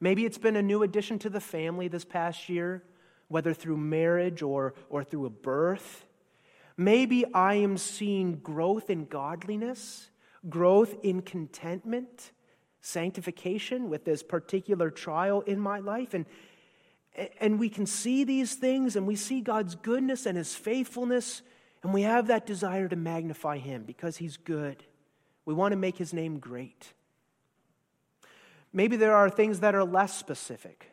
Maybe 0.00 0.24
it's 0.24 0.38
been 0.38 0.56
a 0.56 0.62
new 0.62 0.82
addition 0.82 1.18
to 1.20 1.30
the 1.30 1.40
family 1.40 1.88
this 1.88 2.04
past 2.04 2.48
year, 2.48 2.82
whether 3.28 3.54
through 3.54 3.76
marriage 3.76 4.42
or, 4.42 4.74
or 4.88 5.04
through 5.04 5.26
a 5.26 5.30
birth. 5.30 6.06
Maybe 6.76 7.24
I 7.34 7.54
am 7.54 7.76
seeing 7.76 8.36
growth 8.36 8.88
in 8.88 9.04
godliness, 9.04 10.10
growth 10.48 10.96
in 11.02 11.22
contentment, 11.22 12.32
sanctification 12.80 13.90
with 13.90 14.04
this 14.04 14.22
particular 14.22 14.90
trial 14.90 15.42
in 15.42 15.60
my 15.60 15.78
life. 15.78 16.14
And 16.14 16.24
And 17.40 17.58
we 17.58 17.68
can 17.68 17.86
see 17.86 18.24
these 18.24 18.54
things 18.54 18.96
and 18.96 19.06
we 19.06 19.16
see 19.16 19.40
God's 19.40 19.74
goodness 19.74 20.26
and 20.26 20.36
his 20.36 20.54
faithfulness, 20.54 21.42
and 21.82 21.92
we 21.92 22.02
have 22.02 22.28
that 22.28 22.46
desire 22.46 22.88
to 22.88 22.96
magnify 22.96 23.58
him 23.58 23.84
because 23.84 24.18
he's 24.18 24.36
good. 24.36 24.84
We 25.44 25.54
want 25.54 25.72
to 25.72 25.76
make 25.76 25.96
his 25.96 26.12
name 26.12 26.38
great. 26.38 26.92
Maybe 28.72 28.96
there 28.96 29.14
are 29.14 29.28
things 29.28 29.60
that 29.60 29.74
are 29.74 29.84
less 29.84 30.16
specific. 30.16 30.92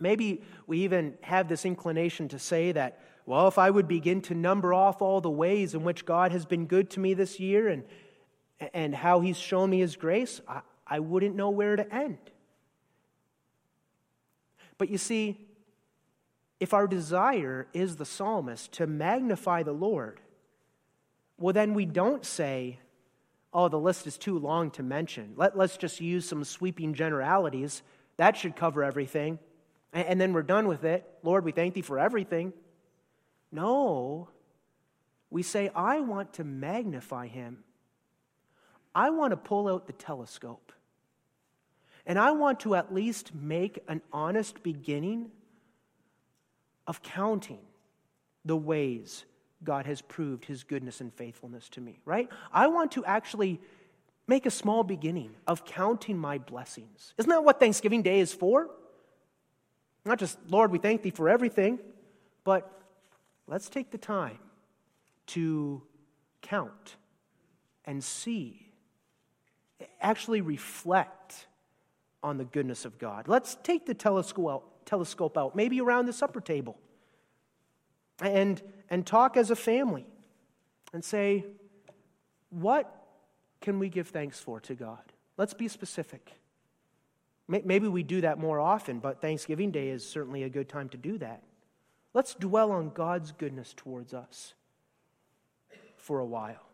Maybe 0.00 0.42
we 0.66 0.80
even 0.80 1.14
have 1.22 1.48
this 1.48 1.64
inclination 1.64 2.28
to 2.28 2.38
say 2.38 2.72
that, 2.72 3.00
well, 3.26 3.48
if 3.48 3.58
I 3.58 3.70
would 3.70 3.86
begin 3.86 4.20
to 4.22 4.34
number 4.34 4.74
off 4.74 5.02
all 5.02 5.20
the 5.20 5.30
ways 5.30 5.74
in 5.74 5.84
which 5.84 6.04
God 6.04 6.32
has 6.32 6.46
been 6.46 6.66
good 6.66 6.90
to 6.90 7.00
me 7.00 7.14
this 7.14 7.38
year 7.38 7.68
and, 7.68 7.84
and 8.72 8.94
how 8.94 9.20
he's 9.20 9.38
shown 9.38 9.70
me 9.70 9.80
his 9.80 9.96
grace, 9.96 10.40
I, 10.48 10.62
I 10.86 11.00
wouldn't 11.00 11.36
know 11.36 11.50
where 11.50 11.76
to 11.76 11.94
end. 11.94 12.18
But 14.78 14.90
you 14.90 14.98
see, 14.98 15.46
if 16.60 16.72
our 16.74 16.86
desire 16.86 17.66
is 17.72 17.96
the 17.96 18.04
psalmist 18.04 18.72
to 18.72 18.86
magnify 18.86 19.62
the 19.62 19.72
Lord, 19.72 20.20
well, 21.38 21.52
then 21.52 21.74
we 21.74 21.84
don't 21.84 22.24
say, 22.24 22.78
oh, 23.52 23.68
the 23.68 23.78
list 23.78 24.06
is 24.06 24.16
too 24.16 24.38
long 24.38 24.70
to 24.72 24.82
mention. 24.82 25.34
Let, 25.36 25.56
let's 25.56 25.76
just 25.76 26.00
use 26.00 26.28
some 26.28 26.44
sweeping 26.44 26.94
generalities. 26.94 27.82
That 28.16 28.36
should 28.36 28.56
cover 28.56 28.82
everything. 28.82 29.38
And, 29.92 30.06
and 30.06 30.20
then 30.20 30.32
we're 30.32 30.42
done 30.42 30.68
with 30.68 30.84
it. 30.84 31.04
Lord, 31.22 31.44
we 31.44 31.52
thank 31.52 31.74
thee 31.74 31.82
for 31.82 31.98
everything. 31.98 32.52
No. 33.50 34.28
We 35.30 35.42
say, 35.42 35.70
I 35.74 36.00
want 36.00 36.34
to 36.34 36.44
magnify 36.44 37.26
him. 37.26 37.64
I 38.94 39.10
want 39.10 39.32
to 39.32 39.36
pull 39.36 39.68
out 39.68 39.86
the 39.86 39.92
telescope. 39.92 40.72
And 42.06 42.18
I 42.18 42.32
want 42.32 42.60
to 42.60 42.74
at 42.74 42.92
least 42.92 43.34
make 43.34 43.82
an 43.88 44.02
honest 44.12 44.62
beginning 44.62 45.30
of 46.86 47.02
counting 47.02 47.60
the 48.44 48.56
ways 48.56 49.24
God 49.62 49.86
has 49.86 50.02
proved 50.02 50.44
his 50.44 50.64
goodness 50.64 51.00
and 51.00 51.12
faithfulness 51.12 51.68
to 51.70 51.80
me, 51.80 51.98
right? 52.04 52.28
I 52.52 52.66
want 52.66 52.92
to 52.92 53.04
actually 53.06 53.60
make 54.26 54.44
a 54.44 54.50
small 54.50 54.84
beginning 54.84 55.30
of 55.46 55.64
counting 55.64 56.18
my 56.18 56.38
blessings. 56.38 57.14
Isn't 57.16 57.30
that 57.30 57.44
what 57.44 57.58
Thanksgiving 57.60 58.02
Day 58.02 58.20
is 58.20 58.32
for? 58.32 58.68
Not 60.04 60.18
just, 60.18 60.38
Lord, 60.48 60.70
we 60.70 60.78
thank 60.78 61.02
thee 61.02 61.10
for 61.10 61.30
everything, 61.30 61.78
but 62.44 62.70
let's 63.46 63.70
take 63.70 63.90
the 63.90 63.98
time 63.98 64.38
to 65.28 65.82
count 66.42 66.96
and 67.86 68.04
see, 68.04 68.66
actually 70.00 70.42
reflect 70.42 71.46
on 72.24 72.38
the 72.38 72.44
goodness 72.44 72.84
of 72.84 72.98
God. 72.98 73.28
Let's 73.28 73.56
take 73.62 73.84
the 73.84 73.94
telescope 73.94 74.48
out, 74.50 74.86
telescope 74.86 75.36
out 75.36 75.54
maybe 75.54 75.80
around 75.80 76.06
the 76.06 76.12
supper 76.12 76.40
table, 76.40 76.76
and, 78.20 78.60
and 78.88 79.06
talk 79.06 79.36
as 79.36 79.50
a 79.50 79.56
family 79.56 80.06
and 80.92 81.04
say, 81.04 81.44
what 82.48 83.06
can 83.60 83.78
we 83.78 83.88
give 83.88 84.08
thanks 84.08 84.40
for 84.40 84.58
to 84.60 84.74
God? 84.74 85.02
Let's 85.36 85.52
be 85.54 85.68
specific. 85.68 86.32
Maybe 87.46 87.88
we 87.88 88.02
do 88.02 88.22
that 88.22 88.38
more 88.38 88.58
often, 88.58 89.00
but 89.00 89.20
Thanksgiving 89.20 89.70
Day 89.70 89.90
is 89.90 90.08
certainly 90.08 90.44
a 90.44 90.48
good 90.48 90.68
time 90.68 90.88
to 90.90 90.96
do 90.96 91.18
that. 91.18 91.42
Let's 92.14 92.34
dwell 92.34 92.70
on 92.70 92.90
God's 92.90 93.32
goodness 93.32 93.74
towards 93.76 94.14
us 94.14 94.54
for 95.96 96.20
a 96.20 96.24
while. 96.24 96.70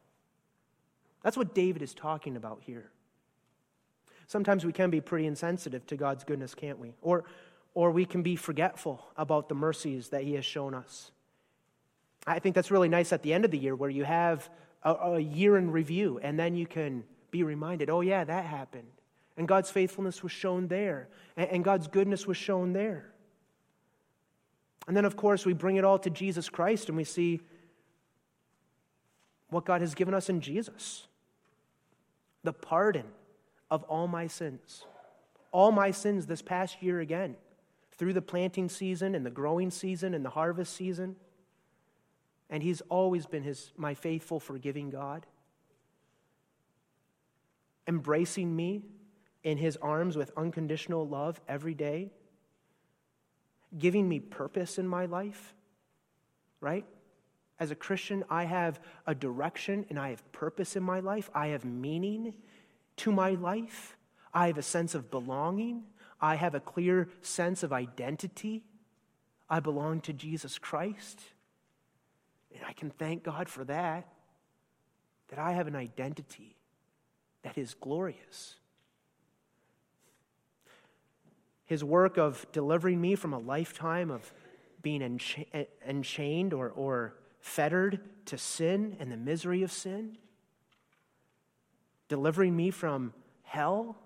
That's 1.22 1.36
what 1.36 1.54
David 1.54 1.82
is 1.82 1.92
talking 1.92 2.36
about 2.36 2.60
here. 2.62 2.92
Sometimes 4.30 4.64
we 4.64 4.72
can 4.72 4.90
be 4.90 5.00
pretty 5.00 5.26
insensitive 5.26 5.84
to 5.88 5.96
God's 5.96 6.22
goodness, 6.22 6.54
can't 6.54 6.78
we? 6.78 6.94
Or, 7.02 7.24
or 7.74 7.90
we 7.90 8.04
can 8.04 8.22
be 8.22 8.36
forgetful 8.36 9.04
about 9.16 9.48
the 9.48 9.56
mercies 9.56 10.10
that 10.10 10.22
He 10.22 10.34
has 10.34 10.44
shown 10.44 10.72
us. 10.72 11.10
I 12.28 12.38
think 12.38 12.54
that's 12.54 12.70
really 12.70 12.88
nice 12.88 13.12
at 13.12 13.24
the 13.24 13.34
end 13.34 13.44
of 13.44 13.50
the 13.50 13.58
year 13.58 13.74
where 13.74 13.90
you 13.90 14.04
have 14.04 14.48
a, 14.84 14.92
a 14.92 15.18
year 15.18 15.56
in 15.56 15.72
review 15.72 16.20
and 16.22 16.38
then 16.38 16.54
you 16.54 16.64
can 16.64 17.02
be 17.32 17.42
reminded, 17.42 17.90
oh, 17.90 18.02
yeah, 18.02 18.22
that 18.22 18.44
happened. 18.44 18.86
And 19.36 19.48
God's 19.48 19.68
faithfulness 19.68 20.22
was 20.22 20.30
shown 20.30 20.68
there, 20.68 21.08
and, 21.36 21.50
and 21.50 21.64
God's 21.64 21.88
goodness 21.88 22.24
was 22.24 22.36
shown 22.36 22.72
there. 22.72 23.10
And 24.86 24.96
then, 24.96 25.06
of 25.06 25.16
course, 25.16 25.44
we 25.44 25.54
bring 25.54 25.74
it 25.74 25.84
all 25.84 25.98
to 25.98 26.10
Jesus 26.10 26.48
Christ 26.48 26.86
and 26.86 26.96
we 26.96 27.02
see 27.02 27.40
what 29.48 29.64
God 29.64 29.80
has 29.80 29.96
given 29.96 30.14
us 30.14 30.28
in 30.28 30.40
Jesus 30.40 31.08
the 32.44 32.52
pardon 32.52 33.06
of 33.70 33.82
all 33.84 34.08
my 34.08 34.26
sins. 34.26 34.84
All 35.52 35.72
my 35.72 35.90
sins 35.90 36.26
this 36.26 36.42
past 36.42 36.82
year 36.82 37.00
again, 37.00 37.36
through 37.92 38.12
the 38.12 38.22
planting 38.22 38.68
season 38.68 39.14
and 39.14 39.24
the 39.24 39.30
growing 39.30 39.70
season 39.70 40.14
and 40.14 40.24
the 40.24 40.30
harvest 40.30 40.74
season. 40.74 41.16
And 42.48 42.62
He's 42.62 42.80
always 42.88 43.26
been 43.26 43.42
his, 43.42 43.72
my 43.76 43.94
faithful, 43.94 44.40
forgiving 44.40 44.90
God, 44.90 45.26
embracing 47.86 48.54
me 48.54 48.82
in 49.42 49.58
His 49.58 49.76
arms 49.76 50.16
with 50.16 50.32
unconditional 50.36 51.06
love 51.06 51.40
every 51.48 51.74
day, 51.74 52.10
giving 53.78 54.08
me 54.08 54.18
purpose 54.18 54.78
in 54.78 54.86
my 54.86 55.06
life, 55.06 55.54
right? 56.60 56.84
As 57.58 57.70
a 57.70 57.74
Christian, 57.74 58.24
I 58.30 58.44
have 58.44 58.80
a 59.06 59.14
direction 59.14 59.84
and 59.90 59.98
I 59.98 60.10
have 60.10 60.32
purpose 60.32 60.76
in 60.76 60.82
my 60.82 61.00
life. 61.00 61.28
I 61.34 61.48
have 61.48 61.64
meaning 61.64 62.32
to 63.00 63.12
my 63.12 63.30
life. 63.30 63.96
I 64.32 64.48
have 64.48 64.58
a 64.58 64.62
sense 64.62 64.94
of 64.94 65.10
belonging. 65.10 65.84
I 66.20 66.34
have 66.34 66.54
a 66.54 66.60
clear 66.60 67.08
sense 67.22 67.62
of 67.62 67.72
identity. 67.72 68.62
I 69.48 69.60
belong 69.60 70.00
to 70.02 70.12
Jesus 70.12 70.58
Christ. 70.58 71.20
And 72.54 72.62
I 72.66 72.72
can 72.72 72.90
thank 72.90 73.22
God 73.22 73.48
for 73.48 73.64
that, 73.64 74.06
that 75.28 75.38
I 75.38 75.52
have 75.52 75.66
an 75.66 75.76
identity 75.76 76.56
that 77.42 77.56
is 77.56 77.74
glorious. 77.74 78.56
His 81.64 81.82
work 81.82 82.18
of 82.18 82.46
delivering 82.52 83.00
me 83.00 83.14
from 83.14 83.32
a 83.32 83.38
lifetime 83.38 84.10
of 84.10 84.30
being 84.82 85.00
encha- 85.00 85.66
enchained 85.86 86.52
or, 86.52 86.68
or 86.70 87.14
fettered 87.38 88.00
to 88.26 88.36
sin 88.36 88.96
and 89.00 89.10
the 89.10 89.16
misery 89.16 89.62
of 89.62 89.72
sin 89.72 90.18
delivering 92.10 92.56
me 92.56 92.72
from 92.72 93.14
hell, 93.44 93.96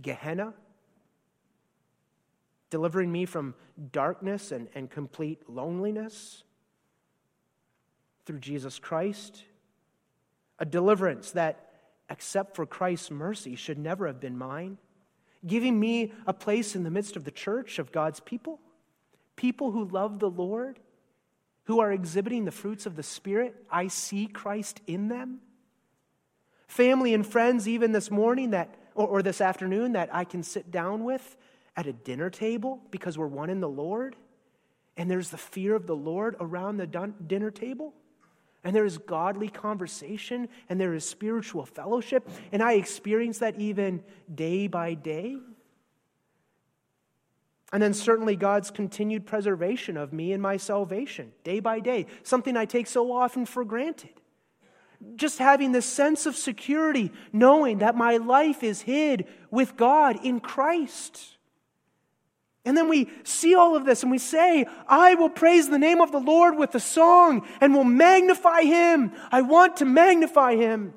Gehenna, 0.00 0.54
delivering 2.70 3.10
me 3.10 3.26
from 3.26 3.56
darkness 3.90 4.52
and, 4.52 4.68
and 4.76 4.88
complete 4.88 5.50
loneliness 5.50 6.44
through 8.24 8.38
Jesus 8.38 8.78
Christ. 8.78 9.42
A 10.60 10.64
deliverance 10.64 11.32
that, 11.32 11.68
except 12.08 12.54
for 12.54 12.64
Christ's 12.64 13.10
mercy, 13.10 13.56
should 13.56 13.78
never 13.78 14.06
have 14.06 14.20
been 14.20 14.38
mine. 14.38 14.78
Giving 15.48 15.80
me 15.80 16.12
a 16.28 16.32
place 16.32 16.76
in 16.76 16.84
the 16.84 16.92
midst 16.92 17.16
of 17.16 17.24
the 17.24 17.32
church 17.32 17.80
of 17.80 17.90
God's 17.90 18.20
people, 18.20 18.60
people 19.34 19.72
who 19.72 19.84
love 19.84 20.20
the 20.20 20.30
Lord, 20.30 20.78
who 21.64 21.80
are 21.80 21.90
exhibiting 21.90 22.44
the 22.44 22.52
fruits 22.52 22.86
of 22.86 22.94
the 22.94 23.02
Spirit. 23.02 23.56
I 23.68 23.88
see 23.88 24.28
Christ 24.28 24.80
in 24.86 25.08
them 25.08 25.40
family 26.68 27.14
and 27.14 27.26
friends, 27.26 27.66
even 27.66 27.92
this 27.92 28.10
morning 28.10 28.50
that, 28.50 28.74
or, 28.94 29.08
or 29.08 29.22
this 29.22 29.40
afternoon, 29.40 29.92
that 29.92 30.14
I 30.14 30.24
can 30.24 30.42
sit 30.42 30.70
down 30.70 31.02
with 31.02 31.36
at 31.76 31.86
a 31.86 31.92
dinner 31.92 32.30
table 32.30 32.80
because 32.90 33.18
we're 33.18 33.26
one 33.26 33.50
in 33.50 33.60
the 33.60 33.68
Lord. 33.68 34.14
And 34.96 35.10
there's 35.10 35.30
the 35.30 35.38
fear 35.38 35.74
of 35.74 35.86
the 35.86 35.96
Lord 35.96 36.36
around 36.40 36.76
the 36.76 36.86
dun- 36.86 37.14
dinner 37.26 37.50
table. 37.50 37.94
And 38.64 38.74
there 38.74 38.84
is 38.84 38.98
godly 38.98 39.48
conversation 39.48 40.48
and 40.68 40.80
there 40.80 40.94
is 40.94 41.04
spiritual 41.04 41.64
fellowship. 41.64 42.28
And 42.52 42.62
I 42.62 42.74
experience 42.74 43.38
that 43.38 43.58
even 43.60 44.02
day 44.32 44.66
by 44.66 44.94
day. 44.94 45.38
And 47.72 47.82
then 47.82 47.94
certainly 47.94 48.34
God's 48.34 48.70
continued 48.70 49.26
preservation 49.26 49.96
of 49.96 50.12
me 50.12 50.32
and 50.32 50.42
my 50.42 50.56
salvation 50.56 51.32
day 51.44 51.60
by 51.60 51.80
day, 51.80 52.06
something 52.22 52.56
I 52.56 52.64
take 52.64 52.86
so 52.86 53.12
often 53.12 53.46
for 53.46 53.64
granted 53.64 54.17
just 55.16 55.38
having 55.38 55.72
this 55.72 55.86
sense 55.86 56.26
of 56.26 56.36
security, 56.36 57.12
knowing 57.32 57.78
that 57.78 57.96
my 57.96 58.16
life 58.16 58.62
is 58.62 58.82
hid 58.82 59.26
with 59.50 59.76
God 59.76 60.24
in 60.24 60.40
Christ. 60.40 61.36
And 62.64 62.76
then 62.76 62.88
we 62.88 63.08
see 63.24 63.54
all 63.54 63.76
of 63.76 63.84
this 63.84 64.02
and 64.02 64.10
we 64.10 64.18
say, 64.18 64.66
I 64.86 65.14
will 65.14 65.30
praise 65.30 65.70
the 65.70 65.78
name 65.78 66.00
of 66.00 66.12
the 66.12 66.18
Lord 66.18 66.56
with 66.58 66.74
a 66.74 66.80
song 66.80 67.46
and 67.60 67.74
will 67.74 67.84
magnify 67.84 68.62
him. 68.62 69.12
I 69.30 69.42
want 69.42 69.78
to 69.78 69.84
magnify 69.84 70.56
him. 70.56 70.92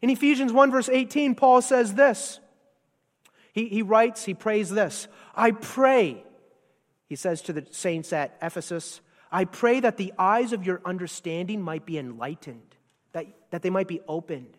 In 0.00 0.10
Ephesians 0.10 0.52
1, 0.52 0.70
verse 0.70 0.88
18, 0.88 1.34
Paul 1.34 1.62
says 1.62 1.94
this. 1.94 2.38
He, 3.52 3.68
he 3.68 3.82
writes, 3.82 4.24
he 4.24 4.34
prays 4.34 4.70
this 4.70 5.08
I 5.34 5.50
pray, 5.50 6.22
he 7.08 7.16
says 7.16 7.42
to 7.42 7.52
the 7.52 7.66
saints 7.70 8.12
at 8.12 8.36
Ephesus, 8.40 9.00
I 9.30 9.44
pray 9.44 9.80
that 9.80 9.96
the 9.96 10.12
eyes 10.18 10.52
of 10.52 10.64
your 10.64 10.80
understanding 10.84 11.62
might 11.62 11.84
be 11.84 11.98
enlightened, 11.98 12.76
that, 13.12 13.26
that 13.50 13.62
they 13.62 13.70
might 13.70 13.88
be 13.88 14.00
opened, 14.08 14.56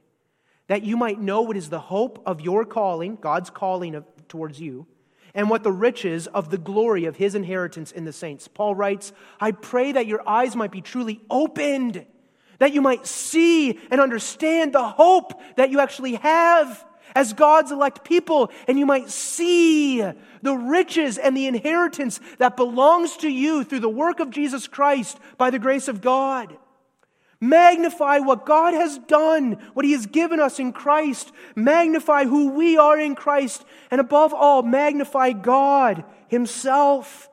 that 0.67 0.83
you 0.83 0.95
might 0.97 1.19
know 1.19 1.41
what 1.41 1.57
is 1.57 1.69
the 1.69 1.79
hope 1.79 2.21
of 2.25 2.41
your 2.41 2.65
calling, 2.65 3.17
God's 3.19 3.49
calling 3.49 3.95
of, 3.95 4.05
towards 4.27 4.59
you, 4.59 4.85
and 5.33 5.49
what 5.49 5.63
the 5.63 5.71
riches 5.71 6.27
of 6.27 6.49
the 6.49 6.57
glory 6.57 7.05
of 7.05 7.15
his 7.15 7.35
inheritance 7.35 7.91
in 7.91 8.05
the 8.05 8.13
saints. 8.13 8.47
Paul 8.47 8.75
writes, 8.75 9.11
I 9.39 9.51
pray 9.51 9.91
that 9.91 10.07
your 10.07 10.27
eyes 10.27 10.55
might 10.55 10.71
be 10.71 10.81
truly 10.81 11.21
opened, 11.29 12.05
that 12.59 12.73
you 12.73 12.81
might 12.81 13.07
see 13.07 13.79
and 13.89 14.01
understand 14.01 14.73
the 14.73 14.87
hope 14.87 15.39
that 15.55 15.71
you 15.71 15.79
actually 15.79 16.15
have 16.15 16.85
as 17.15 17.33
God's 17.33 17.71
elect 17.71 18.03
people, 18.03 18.51
and 18.67 18.77
you 18.77 18.85
might 18.85 19.09
see 19.09 20.01
the 20.41 20.55
riches 20.55 21.17
and 21.17 21.35
the 21.35 21.47
inheritance 21.47 22.19
that 22.37 22.57
belongs 22.57 23.17
to 23.17 23.29
you 23.29 23.63
through 23.63 23.81
the 23.81 23.89
work 23.89 24.19
of 24.19 24.29
Jesus 24.29 24.67
Christ 24.67 25.19
by 25.37 25.49
the 25.49 25.59
grace 25.59 25.87
of 25.87 26.01
God. 26.01 26.57
Magnify 27.41 28.19
what 28.19 28.45
God 28.45 28.73
has 28.73 28.97
done, 28.97 29.53
what 29.73 29.85
He 29.85 29.93
has 29.93 30.05
given 30.05 30.39
us 30.39 30.59
in 30.59 30.73
Christ. 30.73 31.31
Magnify 31.55 32.25
who 32.25 32.51
we 32.51 32.77
are 32.77 32.99
in 32.99 33.15
Christ. 33.15 33.63
And 33.91 34.01
above 34.01 34.33
all, 34.33 34.61
magnify 34.61 35.31
God 35.31 36.03
Himself, 36.27 37.29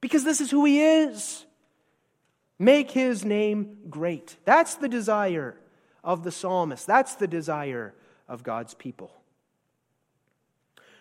because 0.00 0.24
this 0.24 0.40
is 0.40 0.50
who 0.50 0.64
He 0.64 0.82
is. 0.82 1.46
Make 2.58 2.90
His 2.90 3.24
name 3.24 3.78
great. 3.88 4.36
That's 4.44 4.74
the 4.74 4.88
desire 4.88 5.56
of 6.02 6.24
the 6.24 6.32
psalmist. 6.32 6.86
That's 6.88 7.14
the 7.14 7.28
desire 7.28 7.94
of 8.28 8.42
God's 8.42 8.74
people. 8.74 9.10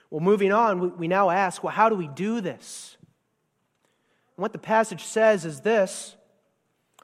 Well, 0.10 0.22
moving 0.22 0.54
on, 0.54 0.98
we 0.98 1.08
now 1.08 1.30
ask, 1.30 1.64
well, 1.64 1.74
how 1.74 1.90
do 1.90 1.96
we 1.96 2.08
do 2.08 2.40
this? 2.40 2.96
And 4.36 4.42
what 4.42 4.54
the 4.54 4.60
passage 4.60 5.04
says 5.04 5.46
is 5.46 5.62
this 5.62 6.16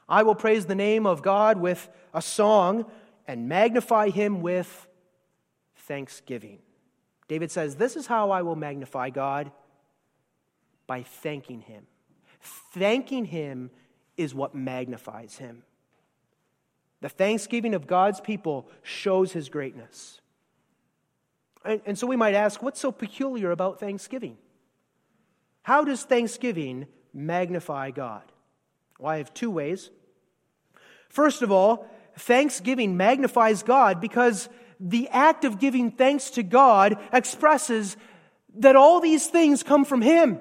I 0.08 0.24
will 0.24 0.36
praise 0.36 0.66
the 0.66 0.76
name 0.76 1.06
of 1.06 1.22
God 1.22 1.58
with 1.58 1.90
a 2.14 2.22
song 2.22 2.86
and 3.28 3.50
magnify 3.50 4.10
him 4.10 4.42
with 4.42 4.88
thanksgiving. 5.76 6.60
David 7.28 7.52
says, 7.52 7.76
This 7.76 7.96
is 7.96 8.08
how 8.08 8.32
I 8.32 8.42
will 8.42 8.56
magnify 8.56 9.10
God 9.10 9.52
by 10.88 11.04
thanking 11.04 11.62
him. 11.62 11.88
Thanking 12.74 13.26
him 13.26 13.72
is 14.18 14.36
what 14.36 14.54
magnifies 14.54 15.38
him. 15.38 15.64
The 17.04 17.10
thanksgiving 17.10 17.76
of 17.76 17.86
God's 17.86 18.22
people 18.22 18.70
shows 18.82 19.34
his 19.34 19.50
greatness. 19.50 20.22
And, 21.66 21.82
and, 21.86 22.00
so 22.00 22.08
we 22.08 22.16
might 22.16 22.34
ask, 22.34 22.64
what's 22.64 22.80
so 22.80 22.94
peculiar 22.94 23.52
about 23.52 23.78
Thanksgiving? 23.78 24.38
How 25.64 25.84
does 25.84 26.04
Thanksgiving 26.04 26.88
magnify 27.14 27.92
God? 27.92 28.24
Well, 28.98 29.12
I 29.12 29.18
have 29.18 29.34
two 29.34 29.52
ways. 29.52 29.90
First 31.10 31.42
of 31.42 31.52
all, 31.52 31.90
thanksgiving 32.20 32.96
magnifies 32.96 33.64
God 33.64 34.00
because 34.00 34.48
the 34.80 35.10
act 35.10 35.44
of 35.44 35.60
giving 35.60 35.92
thanks 35.92 36.30
to 36.32 36.42
God 36.42 36.98
expresses 37.12 37.98
that 38.60 38.78
all 38.78 39.02
these 39.02 39.28
things 39.28 39.62
come 39.62 39.84
from 39.84 40.02
Him. 40.02 40.40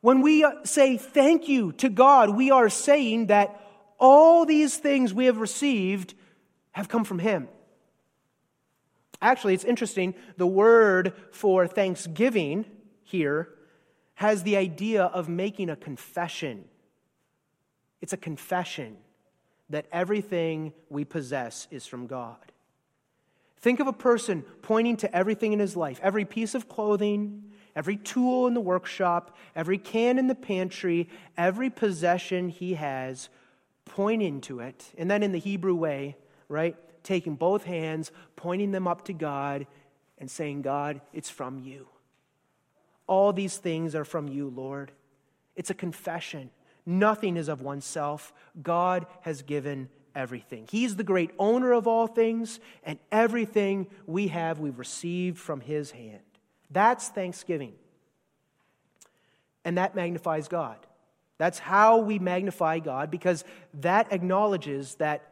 When 0.00 0.20
we 0.20 0.44
say 0.64 0.96
thank 0.96 1.46
you 1.46 1.70
to 1.74 1.88
God, 1.88 2.30
we 2.30 2.50
are 2.50 2.68
saying 2.68 3.28
that 3.28 3.59
all 4.00 4.44
these 4.46 4.76
things 4.76 5.14
we 5.14 5.26
have 5.26 5.38
received 5.38 6.14
have 6.72 6.88
come 6.88 7.04
from 7.04 7.18
Him. 7.20 7.48
Actually, 9.22 9.54
it's 9.54 9.64
interesting. 9.64 10.14
The 10.38 10.46
word 10.46 11.12
for 11.30 11.66
thanksgiving 11.66 12.64
here 13.02 13.50
has 14.14 14.42
the 14.42 14.56
idea 14.56 15.04
of 15.04 15.28
making 15.28 15.70
a 15.70 15.76
confession. 15.76 16.64
It's 18.00 18.12
a 18.12 18.16
confession 18.18 18.96
that 19.68 19.86
everything 19.92 20.72
we 20.88 21.04
possess 21.04 21.68
is 21.70 21.86
from 21.86 22.06
God. 22.06 22.36
Think 23.60 23.78
of 23.78 23.86
a 23.86 23.92
person 23.92 24.42
pointing 24.62 24.96
to 24.98 25.14
everything 25.14 25.52
in 25.52 25.58
his 25.58 25.76
life 25.76 26.00
every 26.02 26.24
piece 26.24 26.54
of 26.54 26.68
clothing, 26.68 27.44
every 27.76 27.96
tool 27.96 28.46
in 28.46 28.54
the 28.54 28.60
workshop, 28.60 29.36
every 29.54 29.78
can 29.78 30.18
in 30.18 30.28
the 30.28 30.34
pantry, 30.34 31.08
every 31.36 31.68
possession 31.68 32.48
he 32.48 32.74
has, 32.74 33.28
pointing 33.90 34.40
to 34.42 34.60
it. 34.60 34.92
And 34.96 35.10
then 35.10 35.22
in 35.22 35.32
the 35.32 35.38
Hebrew 35.38 35.74
way, 35.74 36.16
right? 36.48 36.76
Taking 37.02 37.34
both 37.34 37.64
hands, 37.64 38.12
pointing 38.36 38.70
them 38.70 38.86
up 38.86 39.04
to 39.06 39.12
God, 39.12 39.66
and 40.18 40.30
saying, 40.30 40.62
God, 40.62 41.00
it's 41.12 41.30
from 41.30 41.58
you. 41.58 41.88
All 43.06 43.32
these 43.32 43.56
things 43.56 43.94
are 43.94 44.04
from 44.04 44.28
you, 44.28 44.48
Lord. 44.48 44.92
It's 45.56 45.70
a 45.70 45.74
confession. 45.74 46.50
Nothing 46.86 47.36
is 47.36 47.48
of 47.48 47.62
oneself. 47.62 48.32
God 48.62 49.06
has 49.22 49.42
given 49.42 49.88
everything. 50.14 50.68
He's 50.70 50.96
the 50.96 51.04
great 51.04 51.30
owner 51.38 51.72
of 51.72 51.86
all 51.86 52.06
things, 52.06 52.60
and 52.84 52.98
everything 53.10 53.88
we 54.06 54.28
have, 54.28 54.58
we've 54.60 54.78
received 54.78 55.38
from 55.38 55.60
His 55.60 55.90
hand. 55.90 56.20
That's 56.70 57.08
thanksgiving. 57.08 57.72
And 59.64 59.78
that 59.78 59.94
magnifies 59.94 60.48
God. 60.48 60.78
That's 61.40 61.58
how 61.58 61.96
we 61.96 62.18
magnify 62.18 62.80
God 62.80 63.10
because 63.10 63.44
that 63.80 64.12
acknowledges 64.12 64.96
that 64.96 65.22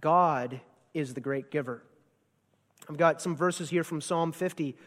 God 0.00 0.62
is 0.94 1.12
the 1.12 1.20
great 1.20 1.50
giver. 1.50 1.82
I've 2.88 2.96
got 2.96 3.20
some 3.20 3.36
verses 3.36 3.68
here 3.68 3.84
from 3.84 4.00
Psalm 4.00 4.32
50. 4.32 4.78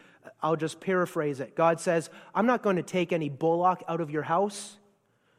I'll 0.42 0.56
just 0.56 0.80
paraphrase 0.80 1.38
it. 1.38 1.54
God 1.54 1.78
says, 1.78 2.10
I'm 2.34 2.46
not 2.46 2.64
going 2.64 2.74
to 2.74 2.82
take 2.82 3.12
any 3.12 3.28
bullock 3.28 3.84
out 3.86 4.00
of 4.00 4.10
your 4.10 4.24
house 4.24 4.78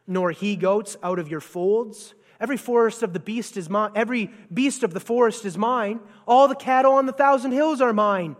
nor 0.06 0.30
he 0.30 0.56
goats 0.56 0.96
out 1.02 1.18
of 1.18 1.30
your 1.30 1.42
folds. 1.42 2.14
Every 2.40 2.56
forest 2.56 3.02
of 3.02 3.12
the 3.12 3.20
beast 3.20 3.58
is 3.58 3.68
mine. 3.68 3.90
Every 3.94 4.30
beast 4.50 4.82
of 4.82 4.94
the 4.94 4.98
forest 4.98 5.44
is 5.44 5.58
mine. 5.58 6.00
All 6.26 6.48
the 6.48 6.54
cattle 6.54 6.94
on 6.94 7.04
the 7.04 7.12
thousand 7.12 7.52
hills 7.52 7.82
are 7.82 7.92
mine. 7.92 8.36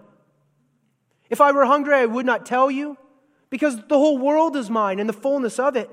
If 1.28 1.42
I 1.42 1.52
were 1.52 1.66
hungry, 1.66 1.96
I 1.96 2.06
would 2.06 2.24
not 2.24 2.46
tell 2.46 2.70
you, 2.70 2.96
because 3.50 3.76
the 3.76 3.98
whole 3.98 4.16
world 4.16 4.56
is 4.56 4.70
mine 4.70 5.00
and 5.00 5.06
the 5.06 5.12
fullness 5.12 5.58
of 5.58 5.76
it. 5.76 5.90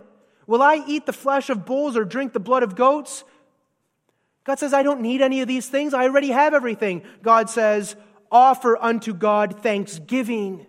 Will 0.48 0.62
I 0.62 0.84
eat 0.88 1.06
the 1.06 1.14
flesh 1.14 1.50
of 1.50 1.66
bulls 1.66 1.96
or 1.96 2.04
drink 2.04 2.34
the 2.34 2.40
blood 2.40 2.64
of 2.64 2.76
goats? 2.76 3.24
God 4.44 4.60
says, 4.60 4.74
I 4.74 4.84
don't 4.84 5.02
need 5.02 5.22
any 5.22 5.42
of 5.42 5.48
these 5.48 5.68
things. 5.68 5.94
I 5.94 6.04
already 6.04 6.30
have 6.30 6.54
everything. 6.54 7.04
God 7.22 7.50
says, 7.50 7.96
offer 8.32 8.78
unto 8.78 9.14
God 9.14 9.62
thanksgiving 9.62 10.66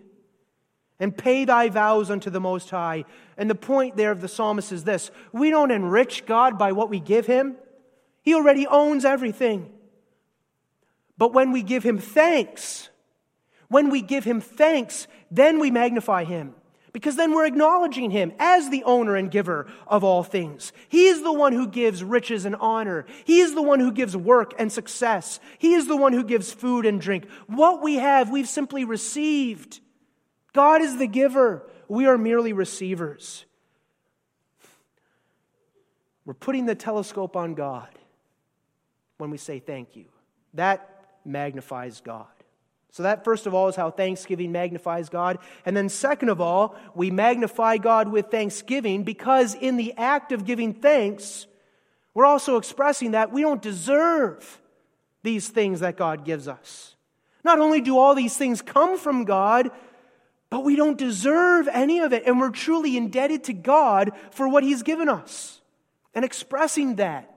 and 0.99 1.17
pay 1.17 1.45
thy 1.45 1.69
vows 1.69 2.11
unto 2.11 2.29
the 2.29 2.39
Most 2.39 2.69
High. 2.69 3.05
And 3.35 3.49
the 3.49 3.55
point 3.55 3.97
there 3.97 4.11
of 4.11 4.21
the 4.21 4.27
psalmist 4.27 4.71
is 4.71 4.83
this 4.83 5.11
we 5.31 5.49
don't 5.49 5.71
enrich 5.71 6.25
God 6.25 6.57
by 6.57 6.71
what 6.71 6.89
we 6.89 6.99
give 6.99 7.25
him, 7.25 7.55
he 8.21 8.33
already 8.35 8.67
owns 8.67 9.05
everything. 9.05 9.71
But 11.17 11.33
when 11.33 11.51
we 11.51 11.63
give 11.63 11.83
him 11.83 11.99
thanks, 11.99 12.89
when 13.67 13.89
we 13.89 14.01
give 14.01 14.23
him 14.23 14.41
thanks, 14.41 15.07
then 15.31 15.59
we 15.59 15.71
magnify 15.71 16.25
him. 16.25 16.55
Because 16.93 17.15
then 17.15 17.33
we're 17.33 17.47
acknowledging 17.47 18.11
him 18.11 18.33
as 18.37 18.69
the 18.69 18.83
owner 18.83 19.15
and 19.15 19.31
giver 19.31 19.65
of 19.87 20.03
all 20.03 20.23
things. 20.23 20.71
He 20.87 21.07
is 21.07 21.23
the 21.23 21.33
one 21.33 21.51
who 21.51 21.67
gives 21.67 22.03
riches 22.03 22.45
and 22.45 22.55
honor. 22.55 23.07
He 23.25 23.39
is 23.39 23.55
the 23.55 23.63
one 23.63 23.79
who 23.79 23.91
gives 23.91 24.15
work 24.15 24.53
and 24.59 24.71
success. 24.71 25.39
He 25.57 25.73
is 25.73 25.87
the 25.87 25.97
one 25.97 26.13
who 26.13 26.23
gives 26.23 26.53
food 26.53 26.85
and 26.85 27.01
drink. 27.01 27.27
What 27.47 27.81
we 27.81 27.95
have, 27.95 28.29
we've 28.29 28.47
simply 28.47 28.85
received. 28.85 29.79
God 30.53 30.81
is 30.83 30.97
the 30.97 31.07
giver. 31.07 31.67
We 31.87 32.05
are 32.05 32.17
merely 32.17 32.53
receivers. 32.53 33.43
We're 36.25 36.35
putting 36.35 36.67
the 36.67 36.75
telescope 36.75 37.35
on 37.35 37.55
God 37.55 37.89
when 39.17 39.31
we 39.31 39.37
say 39.37 39.59
thank 39.59 39.95
you. 39.95 40.05
That 40.53 41.07
magnifies 41.25 42.01
God. 42.01 42.27
So, 42.93 43.01
that 43.01 43.23
first 43.23 43.47
of 43.47 43.55
all 43.55 43.69
is 43.69 43.75
how 43.75 43.89
thanksgiving 43.89 44.51
magnifies 44.51 45.09
God. 45.09 45.39
And 45.65 45.75
then, 45.75 45.89
second 45.89 46.29
of 46.29 46.39
all, 46.39 46.75
we 46.93 47.09
magnify 47.09 47.77
God 47.77 48.07
with 48.07 48.29
thanksgiving 48.29 49.01
because 49.03 49.55
in 49.55 49.77
the 49.77 49.95
act 49.97 50.31
of 50.31 50.45
giving 50.45 50.75
thanks, 50.75 51.47
we're 52.13 52.27
also 52.27 52.57
expressing 52.57 53.11
that 53.11 53.31
we 53.31 53.41
don't 53.41 53.63
deserve 53.63 54.61
these 55.23 55.49
things 55.49 55.79
that 55.79 55.97
God 55.97 56.23
gives 56.23 56.47
us. 56.47 56.95
Not 57.43 57.57
only 57.57 57.81
do 57.81 57.97
all 57.97 58.13
these 58.13 58.37
things 58.37 58.61
come 58.61 58.99
from 58.99 59.25
God, 59.25 59.71
but 60.51 60.63
we 60.63 60.75
don't 60.75 60.95
deserve 60.95 61.67
any 61.67 61.97
of 62.01 62.13
it, 62.13 62.27
and 62.27 62.39
we're 62.39 62.51
truly 62.51 62.95
indebted 62.95 63.45
to 63.45 63.53
God 63.53 64.11
for 64.29 64.47
what 64.47 64.63
He's 64.63 64.83
given 64.83 65.09
us. 65.09 65.61
And 66.13 66.23
expressing 66.23 66.97
that 66.97 67.35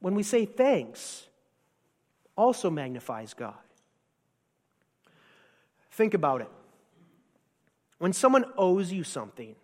when 0.00 0.14
we 0.14 0.22
say 0.22 0.46
thanks 0.46 1.28
also 2.34 2.70
magnifies 2.70 3.34
God. 3.34 3.56
Think 5.96 6.12
about 6.12 6.42
it. 6.42 6.50
When 7.96 8.12
someone 8.12 8.44
owes 8.58 8.92
you 8.92 9.02
something, 9.02 9.56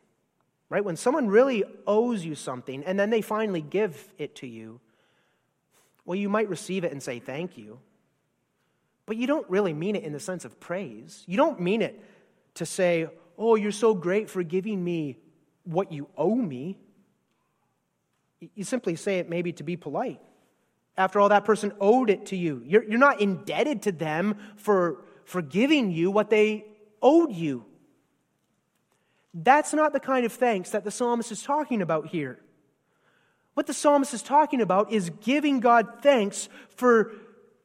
right? 0.70 0.82
When 0.82 0.96
someone 0.96 1.28
really 1.28 1.62
owes 1.86 2.24
you 2.24 2.34
something 2.34 2.82
and 2.84 2.98
then 2.98 3.10
they 3.10 3.20
finally 3.20 3.60
give 3.60 4.10
it 4.16 4.34
to 4.36 4.46
you, 4.46 4.80
well, 6.06 6.16
you 6.16 6.30
might 6.30 6.48
receive 6.48 6.84
it 6.84 6.92
and 6.92 7.02
say 7.02 7.18
thank 7.18 7.58
you. 7.58 7.78
But 9.04 9.18
you 9.18 9.26
don't 9.26 9.48
really 9.50 9.74
mean 9.74 9.94
it 9.94 10.04
in 10.04 10.14
the 10.14 10.20
sense 10.20 10.46
of 10.46 10.58
praise. 10.58 11.22
You 11.26 11.36
don't 11.36 11.60
mean 11.60 11.82
it 11.82 12.02
to 12.54 12.64
say, 12.64 13.08
Oh, 13.36 13.54
you're 13.56 13.70
so 13.70 13.92
great 13.94 14.30
for 14.30 14.42
giving 14.42 14.82
me 14.82 15.18
what 15.64 15.92
you 15.92 16.08
owe 16.16 16.34
me. 16.34 16.78
You 18.54 18.64
simply 18.64 18.96
say 18.96 19.18
it 19.18 19.28
maybe 19.28 19.52
to 19.54 19.62
be 19.62 19.76
polite. 19.76 20.20
After 20.96 21.20
all, 21.20 21.28
that 21.28 21.44
person 21.44 21.72
owed 21.78 22.08
it 22.08 22.26
to 22.26 22.36
you. 22.36 22.62
You're, 22.64 22.84
you're 22.84 22.98
not 22.98 23.20
indebted 23.20 23.82
to 23.82 23.92
them 23.92 24.38
for, 24.56 25.04
for 25.24 25.42
giving 25.42 25.90
you 25.90 26.10
what 26.10 26.30
they 26.30 26.64
owed 27.00 27.32
you. 27.32 27.64
That's 29.34 29.72
not 29.72 29.92
the 29.92 30.00
kind 30.00 30.26
of 30.26 30.32
thanks 30.32 30.70
that 30.70 30.84
the 30.84 30.90
psalmist 30.90 31.32
is 31.32 31.42
talking 31.42 31.80
about 31.80 32.08
here. 32.08 32.38
What 33.54 33.66
the 33.66 33.74
psalmist 33.74 34.14
is 34.14 34.22
talking 34.22 34.60
about 34.60 34.92
is 34.92 35.10
giving 35.20 35.60
God 35.60 36.02
thanks 36.02 36.48
for, 36.76 37.12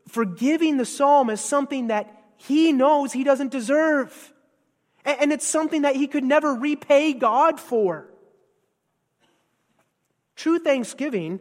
for 0.08 0.26
giving 0.26 0.78
the 0.78 0.86
psalmist 0.86 1.46
something 1.46 1.88
that 1.88 2.14
he 2.38 2.72
knows 2.72 3.14
he 3.14 3.24
doesn't 3.24 3.52
deserve. 3.52 4.34
And 5.06 5.32
it's 5.32 5.48
something 5.48 5.84
that 5.84 5.96
he 5.96 6.08
could 6.08 6.24
never 6.24 6.54
repay 6.54 7.14
God 7.14 7.60
for. 7.60 8.08
True 10.36 10.60
thanksgiving 10.60 11.40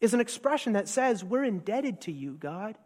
is 0.00 0.14
an 0.14 0.20
expression 0.20 0.74
that 0.74 0.88
says, 0.88 1.24
We're 1.24 1.44
indebted 1.44 2.02
to 2.02 2.12
you, 2.12 2.32
God. 2.32 2.76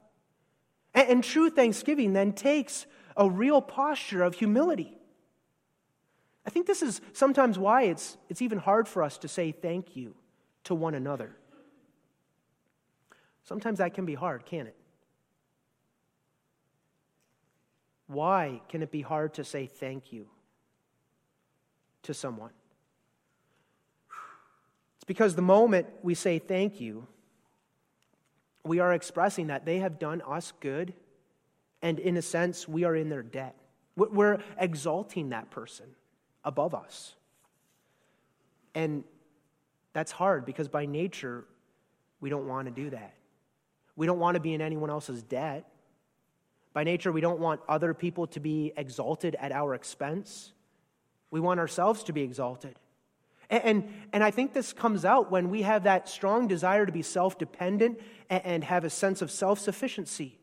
And, 0.95 1.09
and 1.09 1.25
true 1.25 1.51
thanksgiving 1.51 2.13
then 2.13 2.33
takes 2.33 2.87
a 3.17 3.29
real 3.29 3.61
posture 3.61 4.23
of 4.23 4.35
humility. 4.35 4.97
I 6.47 6.51
think 6.51 6.67
this 6.67 6.83
is 6.83 7.01
sometimes 7.13 7.59
why 7.59 7.83
it's, 7.83 8.17
it's 8.29 8.43
even 8.43 8.59
hard 8.59 8.89
for 8.89 9.03
us 9.03 9.19
to 9.19 9.29
say 9.29 9.53
thank 9.53 9.97
you 9.97 10.15
to 10.65 10.75
one 10.75 10.95
another. 10.95 11.37
Sometimes 13.45 13.79
that 13.79 13.95
can 13.95 14.07
be 14.07 14.15
hard, 14.15 14.45
can't 14.45 14.69
it? 14.69 14.77
Why 18.07 18.61
can 18.69 18.83
it 18.83 18.91
be 18.91 19.03
hard 19.03 19.35
to 19.35 19.45
say 19.45 19.67
thank 19.67 20.13
you 20.13 20.27
to 22.03 22.13
someone? 22.15 22.51
It's 24.97 25.05
because 25.05 25.35
the 25.35 25.43
moment 25.43 25.89
we 26.03 26.15
say 26.15 26.39
thank 26.39 26.81
you, 26.81 27.07
we 28.65 28.79
are 28.79 28.93
expressing 28.93 29.49
that 29.49 29.65
they 29.65 29.79
have 29.79 29.99
done 29.99 30.23
us 30.27 30.53
good, 30.61 30.95
and 31.81 31.99
in 31.99 32.17
a 32.17 32.23
sense, 32.23 32.69
we 32.69 32.85
are 32.85 32.95
in 32.95 33.09
their 33.09 33.23
debt. 33.23 33.57
We're 33.97 34.39
exalting 34.59 35.31
that 35.31 35.51
person 35.51 35.87
above 36.45 36.75
us. 36.75 37.15
And 38.75 39.05
that's 39.93 40.13
hard 40.13 40.47
because 40.47 40.69
by 40.69 40.87
nature, 40.87 41.45
we 42.21 42.31
don't 42.31 42.47
want 42.47 42.69
to 42.69 42.73
do 42.73 42.91
that. 42.91 43.15
We 43.97 44.07
don't 44.07 44.19
want 44.19 44.37
to 44.37 44.41
be 44.41 44.55
in 44.55 44.63
anyone 44.63 44.89
else's 44.89 45.23
debt. 45.23 45.69
By 46.73 46.85
nature, 46.85 47.13
we 47.13 47.21
don't 47.21 47.41
want 47.41 47.61
other 47.69 47.93
people 47.93 48.27
to 48.29 48.41
be 48.41 48.73
exalted 48.77 49.37
at 49.39 49.53
our 49.53 49.75
expense. 49.75 50.53
We 51.31 51.41
want 51.41 51.61
ourselves 51.61 52.03
to 52.05 52.15
be 52.15 52.23
exalted. 52.23 52.79
And, 53.53 53.93
and, 54.15 54.25
I 54.25 54.31
think 54.31 54.55
this 54.55 54.73
comes 54.73 55.05
out 55.05 55.31
when 55.31 55.51
we 55.51 55.61
have 55.61 55.85
that 55.85 56.09
strong 56.09 56.49
desire 56.49 56.87
to 56.87 56.93
be 56.93 57.03
self 57.03 57.37
dependent 57.37 58.01
and, 58.31 58.47
and 58.47 58.65
have 58.65 58.83
a 58.83 58.91
sense 58.91 59.21
of 59.21 59.31
self 59.31 59.59
sufficiency. 59.59 60.39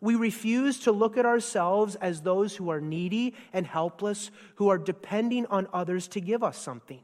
We 0.00 0.14
refuse 0.14 0.78
to 0.80 0.92
look 0.92 1.16
at 1.16 1.26
ourselves 1.26 1.96
as 1.96 2.22
those 2.22 2.54
who 2.54 2.70
are 2.70 2.80
needy 2.80 3.34
and 3.52 3.66
helpless, 3.66 4.30
who 4.56 4.68
are 4.68 4.78
depending 4.78 5.46
on 5.46 5.66
others 5.72 6.06
to 6.08 6.20
give 6.20 6.44
us 6.44 6.56
something. 6.56 7.00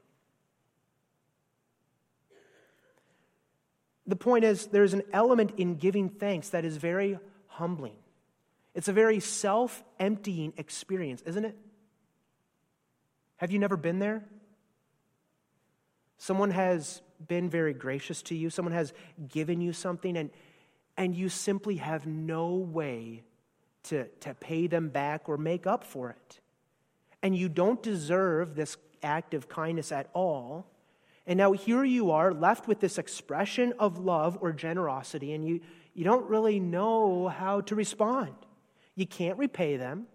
The 4.06 4.16
point 4.16 4.44
is, 4.44 4.66
there's 4.68 4.94
an 4.94 5.02
element 5.12 5.54
in 5.56 5.74
giving 5.74 6.08
thanks 6.08 6.50
that 6.50 6.64
is 6.64 6.76
very 6.76 7.18
humbling. 7.48 7.96
It's 8.76 8.86
a 8.86 8.92
very 8.92 9.18
self 9.18 9.82
emptying 9.98 10.52
experience, 10.56 11.20
isn't 11.22 11.44
it? 11.44 11.56
Have 13.38 13.50
you 13.50 13.58
never 13.58 13.76
been 13.76 13.98
there? 13.98 14.24
Someone 16.20 16.50
has 16.50 17.00
been 17.28 17.48
very 17.48 17.72
gracious 17.72 18.20
to 18.24 18.34
you, 18.34 18.50
someone 18.50 18.74
has 18.74 18.92
given 19.30 19.62
you 19.62 19.72
something, 19.72 20.18
and, 20.18 20.28
and 20.98 21.14
you 21.14 21.30
simply 21.30 21.76
have 21.76 22.06
no 22.06 22.56
way 22.56 23.22
to, 23.84 24.04
to 24.20 24.34
pay 24.34 24.66
them 24.66 24.90
back 24.90 25.30
or 25.30 25.38
make 25.38 25.66
up 25.66 25.82
for 25.82 26.10
it. 26.10 26.40
And 27.22 27.34
you 27.34 27.48
don't 27.48 27.82
deserve 27.82 28.54
this 28.54 28.76
act 29.02 29.32
of 29.32 29.48
kindness 29.48 29.92
at 29.92 30.10
all. 30.12 30.66
And 31.26 31.38
now 31.38 31.52
here 31.52 31.84
you 31.84 32.10
are 32.10 32.34
left 32.34 32.68
with 32.68 32.80
this 32.80 32.98
expression 32.98 33.72
of 33.78 33.98
love 33.98 34.36
or 34.42 34.52
generosity, 34.52 35.32
and 35.32 35.42
you, 35.42 35.60
you 35.94 36.04
don't 36.04 36.28
really 36.28 36.60
know 36.60 37.28
how 37.28 37.62
to 37.62 37.74
respond. 37.74 38.34
You 38.94 39.06
can't 39.06 39.38
repay 39.38 39.78
them. 39.78 40.06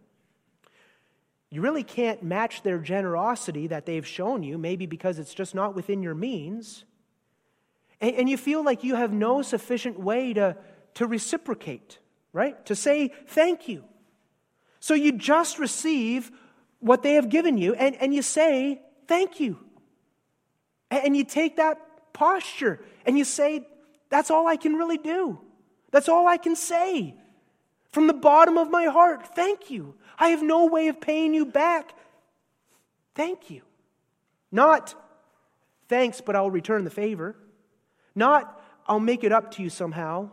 You 1.56 1.62
really 1.62 1.84
can't 1.84 2.22
match 2.22 2.64
their 2.64 2.78
generosity 2.78 3.68
that 3.68 3.86
they've 3.86 4.06
shown 4.06 4.44
you, 4.44 4.58
maybe 4.58 4.88
because 4.88 5.20
it's 5.20 5.34
just 5.34 5.56
not 5.56 5.74
within 5.74 6.04
your 6.04 6.14
means. 6.14 6.84
And, 8.02 8.14
and 8.14 8.30
you 8.30 8.36
feel 8.36 8.62
like 8.62 8.84
you 8.84 8.96
have 8.96 9.14
no 9.14 9.42
sufficient 9.42 9.98
way 9.98 10.34
to, 10.34 10.58
to 10.96 11.08
reciprocate, 11.08 12.00
right? 12.34 12.66
To 12.66 12.76
say 12.76 13.14
thank 13.28 13.70
you. 13.70 13.86
So 14.82 14.96
you 14.96 15.14
just 15.14 15.58
receive 15.58 16.30
what 16.80 17.04
they 17.04 17.14
have 17.14 17.30
given 17.30 17.58
you 17.58 17.74
and, 17.74 17.96
and 18.02 18.14
you 18.14 18.22
say 18.22 18.82
thank 19.08 19.40
you. 19.40 19.58
And, 20.92 21.06
and 21.06 21.16
you 21.16 21.24
take 21.24 21.56
that 21.56 21.80
posture 22.12 22.82
and 23.06 23.18
you 23.18 23.24
say, 23.24 23.66
that's 24.10 24.30
all 24.30 24.46
I 24.46 24.58
can 24.58 24.74
really 24.74 24.98
do. 24.98 25.40
That's 25.92 26.10
all 26.10 26.28
I 26.28 26.36
can 26.36 26.58
say. 26.58 27.16
From 27.96 28.08
the 28.08 28.14
bottom 28.14 28.58
of 28.58 28.70
my 28.70 28.88
heart, 28.88 29.38
thank 29.38 29.72
you. 29.72 29.96
I 30.20 30.28
have 30.32 30.44
no 30.44 30.66
way 30.66 30.90
of 30.90 31.00
paying 31.00 31.34
you 31.34 31.46
back. 31.46 31.94
Thank 33.14 33.50
you. 33.50 33.62
Not, 34.52 34.94
thanks, 35.88 36.20
but 36.20 36.36
I'll 36.36 36.52
return 36.52 36.84
the 36.84 36.90
favor. 36.90 37.38
Not, 38.14 38.62
I'll 38.86 39.00
make 39.00 39.24
it 39.24 39.32
up 39.32 39.52
to 39.52 39.64
you 39.64 39.70
somehow. 39.70 40.30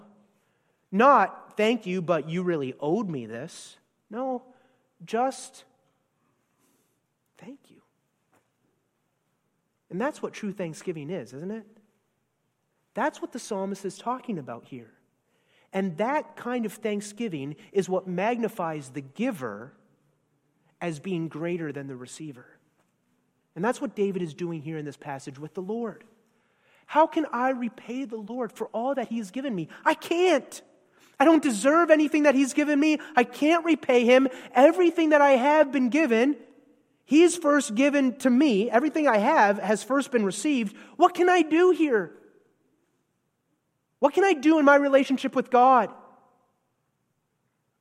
Not, 0.91 1.57
thank 1.57 1.87
you, 1.87 2.03
but 2.03 2.29
you 2.29 2.43
really 2.43 2.75
owed 2.81 3.09
me 3.09 3.27
this. 3.27 3.77
No, 4.11 4.43
just, 5.05 5.63
thank 7.39 7.61
you. 7.69 7.81
And 9.89 10.01
that's 10.01 10.21
what 10.21 10.33
true 10.33 10.51
thanksgiving 10.51 11.11
is, 11.11 11.33
isn't 11.33 11.53
it? 11.53 11.67
That's 12.95 13.23
what 13.23 13.31
the 13.31 13.39
psalmist 13.39 13.85
is 13.85 13.99
talking 13.99 14.37
about 14.37 14.65
here. 14.65 14.91
And 15.73 15.97
that 15.97 16.37
kind 16.37 16.67
of 16.67 16.73
thanksgiving 16.75 17.57
is 17.73 17.89
what 17.89 18.07
magnifies 18.07 18.91
the 18.91 19.01
giver 19.01 19.73
as 20.81 20.99
being 21.01 21.29
greater 21.29 21.73
than 21.73 21.87
the 21.87 21.97
receiver. 21.97 22.47
And 23.55 23.65
that's 23.65 23.81
what 23.81 23.95
David 23.95 24.23
is 24.23 24.35
doing 24.35 24.63
here 24.63 24.79
in 24.79 24.85
this 24.85 24.97
passage 24.97 25.39
with 25.39 25.55
the 25.55 25.63
Lord. 25.63 26.05
How 26.87 27.07
can 27.07 27.27
I 27.33 27.51
repay 27.51 28.05
the 28.05 28.17
Lord 28.17 28.53
for 28.53 28.67
all 28.69 28.95
that 28.95 29.09
He 29.09 29.19
has 29.19 29.31
given 29.31 29.55
me? 29.55 29.69
I 29.85 29.95
can't. 29.95 30.61
I 31.19 31.25
don't 31.25 31.43
deserve 31.43 31.91
anything 31.91 32.25
that 32.25 32.35
He's 32.35 32.53
given 32.53 32.79
me. 32.79 32.99
I 33.15 33.25
can't 33.25 33.65
repay 33.65 34.05
Him. 34.05 34.29
Everything 34.55 35.11
that 35.11 35.21
I 35.21 35.33
have 35.33 35.73
been 35.73 35.89
given, 35.89 36.37
He's 37.05 37.37
first 37.37 37.75
given 37.75 38.17
to 38.19 38.31
me. 38.31 38.71
Everything 38.71 39.07
I 39.07 39.19
have 39.19 39.59
has 39.59 39.83
first 39.83 40.11
been 40.11 40.25
received. 40.25 40.77
What 40.97 41.15
can 41.15 41.29
I 41.29 41.43
do 41.43 41.71
here? 41.71 42.13
What 44.03 44.15
can 44.15 44.25
I 44.25 44.33
do 44.33 44.59
in 44.59 44.65
my 44.65 44.75
relationship 44.75 45.37
with 45.37 45.49
God? 45.49 45.89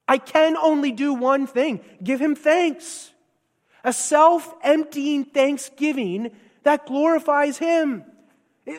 I 0.07 0.19
can 0.19 0.55
only 0.55 0.91
do 0.91 1.15
one 1.15 1.47
thing 1.47 1.79
give 2.03 2.21
Him 2.21 2.35
thanks. 2.35 3.11
A 3.83 3.91
self 3.91 4.53
emptying 4.61 5.25
thanksgiving 5.25 6.29
that 6.61 6.85
glorifies 6.85 7.57
Him. 7.57 8.03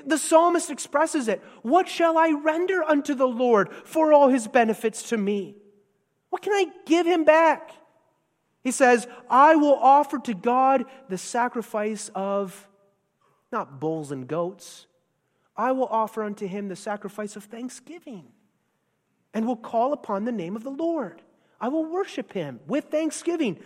The 0.07 0.19
psalmist 0.19 0.71
expresses 0.71 1.27
it. 1.27 1.43
What 1.63 1.89
shall 1.89 2.17
I 2.17 2.31
render 2.31 2.85
unto 2.85 3.13
the 3.13 3.27
Lord 3.27 3.73
for 3.73 4.13
all 4.13 4.29
His 4.29 4.47
benefits 4.47 5.09
to 5.09 5.17
me? 5.17 5.57
What 6.31 6.43
can 6.43 6.53
I 6.53 6.67
give 6.87 7.07
Him 7.07 7.25
back? 7.25 7.73
He 8.63 8.71
says, 8.71 9.09
I 9.29 9.57
will 9.57 9.75
offer 9.75 10.21
to 10.21 10.35
God 10.35 10.85
the 11.09 11.19
sacrifice 11.19 12.09
of 12.15 12.69
not 13.51 13.81
bulls 13.81 14.13
and 14.13 14.29
goats, 14.29 14.87
I 15.57 15.73
will 15.73 15.87
offer 15.87 16.23
unto 16.23 16.47
him 16.47 16.69
the 16.69 16.77
sacrifice 16.77 17.37
of 17.37 17.45
thanksgiving 17.45 18.29
and 19.35 19.47
will 19.47 19.57
call 19.57 19.93
upon 19.93 20.25
the 20.25 20.33
name 20.33 20.57
of 20.57 20.65
the 20.65 20.71
Lord. 20.71 21.23
I 21.61 21.69
will 21.69 21.85
worship 21.85 22.33
him 22.33 22.61
with 22.67 22.87
thanksgiving. 22.87 23.59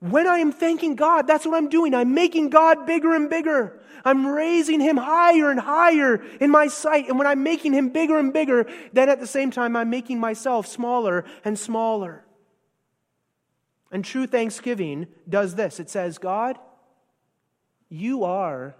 When 0.00 0.26
I 0.26 0.38
am 0.38 0.52
thanking 0.52 0.96
God, 0.96 1.26
that's 1.26 1.44
what 1.46 1.56
I'm 1.56 1.68
doing. 1.68 1.94
I'm 1.94 2.14
making 2.14 2.50
God 2.50 2.86
bigger 2.86 3.14
and 3.14 3.28
bigger. 3.28 3.80
I'm 4.04 4.26
raising 4.26 4.80
him 4.80 4.96
higher 4.96 5.50
and 5.50 5.60
higher 5.60 6.22
in 6.40 6.50
my 6.50 6.68
sight. 6.68 7.08
And 7.08 7.18
when 7.18 7.26
I'm 7.26 7.42
making 7.42 7.72
him 7.72 7.90
bigger 7.90 8.18
and 8.18 8.32
bigger, 8.32 8.66
then 8.92 9.08
at 9.08 9.20
the 9.20 9.26
same 9.26 9.50
time, 9.50 9.76
I'm 9.76 9.90
making 9.90 10.18
myself 10.18 10.66
smaller 10.66 11.24
and 11.44 11.58
smaller. 11.58 12.24
And 13.92 14.04
true 14.04 14.26
thanksgiving 14.26 15.08
does 15.28 15.54
this 15.54 15.80
it 15.80 15.90
says, 15.90 16.18
God, 16.18 16.58
you 17.88 18.24
are 18.24 18.76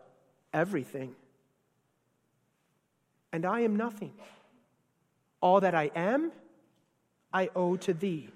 everything 0.55 1.17
and 3.33 3.45
I 3.45 3.61
am 3.61 3.77
nothing. 3.77 4.13
All 5.41 5.61
that 5.61 5.75
I 5.75 5.91
am, 5.95 6.33
I 7.33 7.51
owe 7.55 7.77
to 7.77 7.95
thee. 7.95 8.29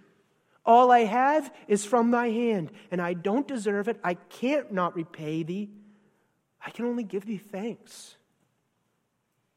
All 0.64 0.90
I 0.90 1.00
have 1.00 1.52
is 1.68 1.84
from 1.84 2.10
thy 2.10 2.28
hand, 2.28 2.72
and 2.90 3.00
I 3.00 3.12
don't 3.12 3.46
deserve 3.46 3.88
it. 3.88 4.00
I 4.02 4.14
can't 4.14 4.72
not 4.72 4.96
repay 4.96 5.42
thee. 5.42 5.70
I 6.64 6.70
can 6.70 6.86
only 6.86 7.04
give 7.04 7.26
thee 7.26 7.38
thanks. 7.38 8.16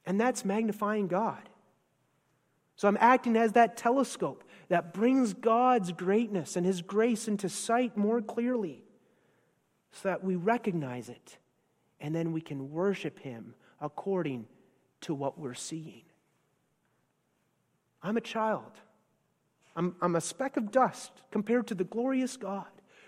And 0.05 0.19
that's 0.19 0.43
magnifying 0.43 1.07
God. 1.07 1.49
So 2.75 2.87
I'm 2.87 2.97
acting 2.99 3.35
as 3.35 3.53
that 3.53 3.77
telescope 3.77 4.43
that 4.69 4.93
brings 4.93 5.33
God's 5.33 5.91
greatness 5.91 6.55
and 6.55 6.65
His 6.65 6.81
grace 6.81 7.27
into 7.27 7.49
sight 7.49 7.97
more 7.97 8.21
clearly 8.21 8.83
so 9.91 10.09
that 10.09 10.23
we 10.23 10.35
recognize 10.35 11.09
it 11.09 11.37
and 11.99 12.13
then 12.13 12.31
we 12.33 12.41
can 12.41 12.71
worship 12.71 13.19
Him 13.19 13.55
according 13.81 14.45
to 15.01 15.13
what 15.13 15.39
we're 15.39 15.53
seeing. 15.53 16.03
I'm 18.01 18.17
a 18.17 18.21
child. 18.21 18.71
I'm, 19.75 19.95
I'm 20.01 20.15
a 20.15 20.21
speck 20.21 20.57
of 20.57 20.71
dust 20.71 21.11
compared 21.31 21.67
to 21.67 21.75
the 21.75 21.83
glorious 21.83 22.37
God. 22.37 22.65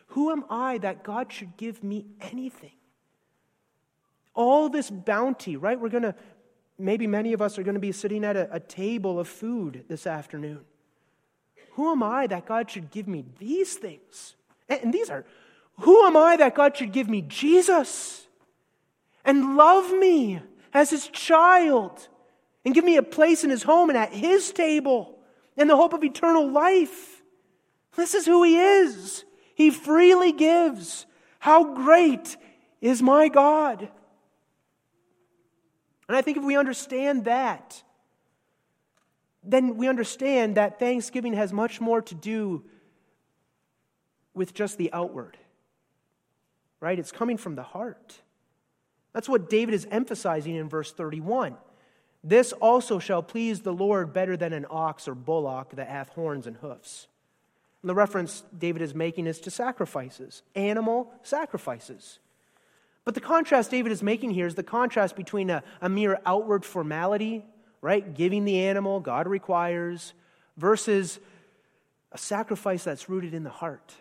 Who 0.08 0.32
am 0.32 0.44
I 0.50 0.78
that 0.80 1.04
God 1.04 1.32
should 1.32 1.58
give 1.58 1.84
me 1.84 2.06
anything? 2.22 2.74
All 4.34 4.70
this 4.70 4.90
bounty, 4.90 5.58
right? 5.58 5.80
We're 5.80 5.90
going 5.90 6.04
to 6.04 6.16
maybe 6.78 7.08
many 7.08 7.34
of 7.34 7.42
us 7.42 7.60
are 7.60 7.64
going 7.64 7.76
to 7.76 7.80
be 7.80 7.92
sitting 7.92 8.24
at 8.24 8.36
a, 8.36 8.54
a 8.54 8.60
table 8.60 9.20
of 9.20 9.28
food 9.28 9.86
this 9.88 10.08
afternoon. 10.08 10.62
Who 11.74 11.92
am 11.92 12.02
I 12.02 12.28
that 12.28 12.46
God 12.46 12.70
should 12.72 12.90
give 12.90 13.08
me 13.08 13.26
these 13.38 13.76
things? 13.76 14.36
And, 14.68 14.82
and 14.84 14.94
these 14.94 15.10
are, 15.10 15.26
who 15.80 16.06
am 16.06 16.18
I 16.18 16.38
that 16.38 16.56
God 16.56 16.78
should 16.78 16.92
give 16.92 17.10
me 17.10 17.22
Jesus 17.22 18.28
and 19.26 19.56
love 19.56 19.92
me 19.92 20.42
as 20.74 20.90
his 20.90 21.08
child 21.08 22.08
and 22.66 22.74
give 22.74 22.84
me 22.84 22.98
a 22.98 23.04
place 23.04 23.44
in 23.44 23.50
his 23.50 23.64
home 23.64 23.90
and 23.90 23.98
at 23.98 24.14
his 24.14 24.52
table 24.52 25.20
and 25.58 25.70
the 25.70 25.76
hope 25.76 25.94
of 25.94 26.04
eternal 26.04 26.50
life? 26.50 27.22
This 27.96 28.14
is 28.14 28.26
who 28.26 28.44
he 28.44 28.58
is. 28.58 29.26
He 29.56 29.72
freely 29.72 30.32
gives. 30.32 31.06
How 31.40 31.74
great 31.74 32.38
is 32.82 33.02
my 33.02 33.28
God! 33.28 33.90
And 36.08 36.18
I 36.18 36.22
think 36.22 36.38
if 36.38 36.44
we 36.44 36.58
understand 36.58 37.26
that, 37.26 37.84
then 39.44 39.78
we 39.78 39.88
understand 39.88 40.58
that 40.58 40.80
thanksgiving 40.80 41.34
has 41.34 41.54
much 41.54 41.80
more 41.80 42.02
to 42.02 42.16
do 42.16 42.64
with 44.34 44.54
just 44.54 44.78
the 44.78 44.92
outward. 44.92 45.38
Right? 46.80 46.98
It's 46.98 47.12
coming 47.12 47.38
from 47.38 47.56
the 47.56 47.64
heart. 47.64 48.22
That's 49.14 49.30
what 49.30 49.50
David 49.50 49.74
is 49.74 49.88
emphasizing 49.90 50.56
in 50.56 50.70
verse 50.70 50.92
31. 50.92 51.56
This 52.24 52.52
also 52.54 53.00
shall 53.00 53.24
please 53.24 53.62
the 53.62 53.74
Lord 53.74 54.14
better 54.14 54.36
than 54.36 54.54
an 54.54 54.66
ox 54.70 55.08
or 55.08 55.16
bullock 55.16 55.76
that 55.76 55.88
hath 55.88 56.10
horns 56.10 56.48
and 56.48 56.58
hoofs. 56.58 57.08
And 57.82 57.90
the 57.90 57.96
reference 57.96 58.44
David 58.58 58.82
is 58.82 58.94
making 58.94 59.26
is 59.26 59.40
to 59.42 59.52
sacrifices, 59.52 60.44
animal 60.54 61.12
sacrifices. 61.24 62.20
But 63.06 63.16
the 63.16 63.22
contrast 63.22 63.72
David 63.72 63.92
is 63.92 64.04
making 64.04 64.32
here 64.32 64.46
is 64.46 64.56
the 64.56 64.64
contrast 64.64 65.16
between 65.16 65.50
a, 65.50 65.64
a 65.82 65.88
mere 65.88 66.20
outward 66.26 66.66
formality, 66.66 67.46
right? 67.82 68.14
Giving 68.14 68.44
the 68.44 68.60
animal 68.60 69.00
God 69.00 69.28
requires, 69.28 70.14
versus 70.60 71.20
a 72.12 72.18
sacrifice 72.18 72.84
that's 72.84 73.10
rooted 73.10 73.34
in 73.34 73.44
the 73.44 73.50
heart. 73.50 73.94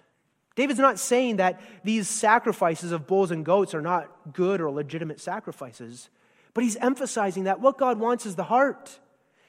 David's 0.59 0.81
not 0.81 0.99
saying 0.99 1.37
that 1.37 1.61
these 1.85 2.09
sacrifices 2.09 2.91
of 2.91 3.07
bulls 3.07 3.31
and 3.31 3.45
goats 3.45 3.77
are 3.77 3.81
not 3.81 4.11
good 4.33 4.61
or 4.61 4.73
legitimate 4.73 5.21
sacrifices, 5.21 6.11
but 6.53 6.65
he's 6.65 6.75
emphasizing 6.75 7.45
that 7.45 7.61
what 7.61 7.79
God 7.79 8.01
wants 8.01 8.27
is 8.27 8.35
the 8.35 8.43
heart. 8.43 8.99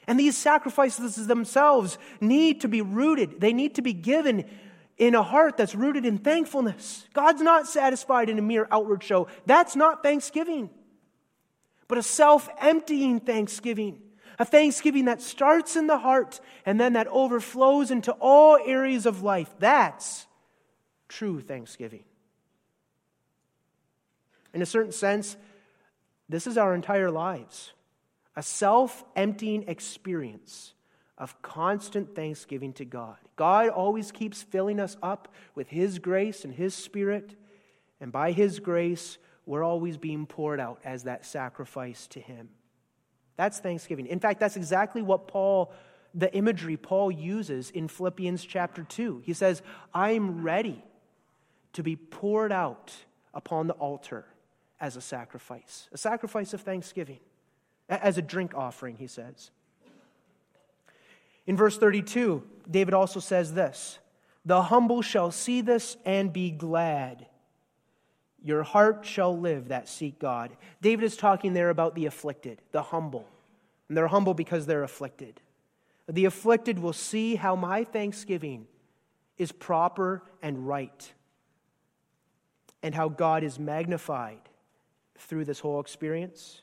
And 0.05 0.19
these 0.19 0.37
sacrifices 0.37 1.25
themselves 1.25 1.97
need 2.21 2.61
to 2.61 2.67
be 2.67 2.83
rooted, 2.83 3.41
they 3.41 3.53
need 3.53 3.73
to 3.73 3.81
be 3.81 3.91
given 3.91 4.45
in 4.99 5.15
a 5.15 5.23
heart 5.23 5.57
that's 5.57 5.73
rooted 5.73 6.05
in 6.05 6.19
thankfulness. 6.19 7.07
God's 7.13 7.41
not 7.41 7.65
satisfied 7.65 8.29
in 8.29 8.37
a 8.37 8.43
mere 8.43 8.67
outward 8.69 9.01
show. 9.01 9.29
That's 9.47 9.75
not 9.75 10.03
thanksgiving, 10.03 10.69
but 11.87 11.97
a 11.97 12.03
self 12.03 12.47
emptying 12.61 13.19
thanksgiving. 13.19 13.99
A 14.37 14.45
thanksgiving 14.45 15.05
that 15.05 15.23
starts 15.23 15.75
in 15.75 15.87
the 15.87 15.97
heart 15.97 16.39
and 16.67 16.79
then 16.79 16.93
that 16.93 17.07
overflows 17.07 17.89
into 17.89 18.11
all 18.19 18.59
areas 18.63 19.07
of 19.07 19.23
life. 19.23 19.49
That's 19.57 20.27
true 21.09 21.41
thanksgiving. 21.41 22.03
In 24.53 24.61
a 24.61 24.65
certain 24.65 24.91
sense, 24.93 25.35
this 26.29 26.47
is 26.47 26.57
our 26.57 26.73
entire 26.73 27.11
lives 27.11 27.73
a 28.35 28.43
self 28.43 29.03
emptying 29.15 29.65
experience 29.67 30.73
of 31.17 31.41
constant 31.41 32.15
thanksgiving 32.15 32.71
to 32.71 32.85
God. 32.85 33.17
God 33.35 33.67
always 33.69 34.11
keeps 34.11 34.41
filling 34.41 34.79
us 34.79 34.95
up 35.03 35.33
with 35.55 35.67
His 35.67 35.99
grace 35.99 36.45
and 36.45 36.53
His 36.53 36.73
Spirit, 36.73 37.35
and 37.99 38.11
by 38.11 38.31
His 38.31 38.59
grace, 38.59 39.17
we're 39.45 39.63
always 39.63 39.97
being 39.97 40.25
poured 40.25 40.59
out 40.59 40.79
as 40.85 41.03
that 41.03 41.25
sacrifice 41.25 42.07
to 42.07 42.21
Him. 42.21 42.49
That's 43.35 43.59
thanksgiving. 43.59 44.07
In 44.07 44.19
fact, 44.19 44.39
that's 44.39 44.55
exactly 44.55 45.01
what 45.01 45.27
Paul, 45.27 45.73
the 46.13 46.33
imagery 46.33 46.77
Paul 46.77 47.11
uses 47.11 47.71
in 47.71 47.87
Philippians 47.87 48.45
chapter 48.45 48.83
2. 48.83 49.23
He 49.25 49.33
says, 49.33 49.61
I'm 49.93 50.43
ready 50.43 50.83
to 51.73 51.83
be 51.83 51.95
poured 51.95 52.51
out 52.51 52.93
upon 53.33 53.67
the 53.67 53.73
altar 53.73 54.25
as 54.79 54.95
a 54.95 55.01
sacrifice, 55.01 55.89
a 55.91 55.97
sacrifice 55.97 56.53
of 56.53 56.61
thanksgiving, 56.61 57.19
as 57.89 58.17
a 58.17 58.21
drink 58.21 58.53
offering, 58.55 58.95
he 58.97 59.07
says. 59.07 59.51
In 61.45 61.57
verse 61.57 61.77
32, 61.77 62.43
David 62.69 62.93
also 62.93 63.19
says 63.19 63.53
this 63.53 63.99
The 64.45 64.63
humble 64.63 65.01
shall 65.01 65.31
see 65.31 65.61
this 65.61 65.97
and 66.05 66.31
be 66.31 66.51
glad. 66.51 67.25
Your 68.41 68.63
heart 68.63 69.05
shall 69.05 69.37
live 69.37 69.67
that 69.67 69.89
seek 69.89 70.19
God. 70.19 70.55
David 70.81 71.03
is 71.03 71.17
talking 71.17 71.53
there 71.53 71.69
about 71.69 71.95
the 71.95 72.05
afflicted, 72.05 72.61
the 72.71 72.83
humble. 72.83 73.27
And 73.87 73.97
they're 73.97 74.07
humble 74.07 74.33
because 74.33 74.65
they're 74.65 74.83
afflicted. 74.83 75.41
The 76.07 76.25
afflicted 76.25 76.79
will 76.79 76.93
see 76.93 77.35
how 77.35 77.55
my 77.55 77.83
thanksgiving 77.83 78.67
is 79.37 79.51
proper 79.51 80.23
and 80.41 80.67
right, 80.67 81.11
and 82.81 82.95
how 82.95 83.09
God 83.09 83.43
is 83.43 83.59
magnified 83.59 84.39
through 85.17 85.45
this 85.45 85.59
whole 85.59 85.79
experience. 85.79 86.61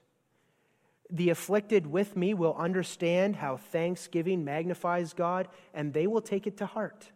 The 1.10 1.30
afflicted 1.30 1.86
with 1.86 2.16
me 2.16 2.34
will 2.34 2.54
understand 2.54 3.36
how 3.36 3.58
thanksgiving 3.58 4.44
magnifies 4.44 5.12
God, 5.12 5.48
and 5.72 5.92
they 5.92 6.06
will 6.06 6.20
take 6.20 6.46
it 6.46 6.56
to 6.58 6.66
heart. 6.66 7.12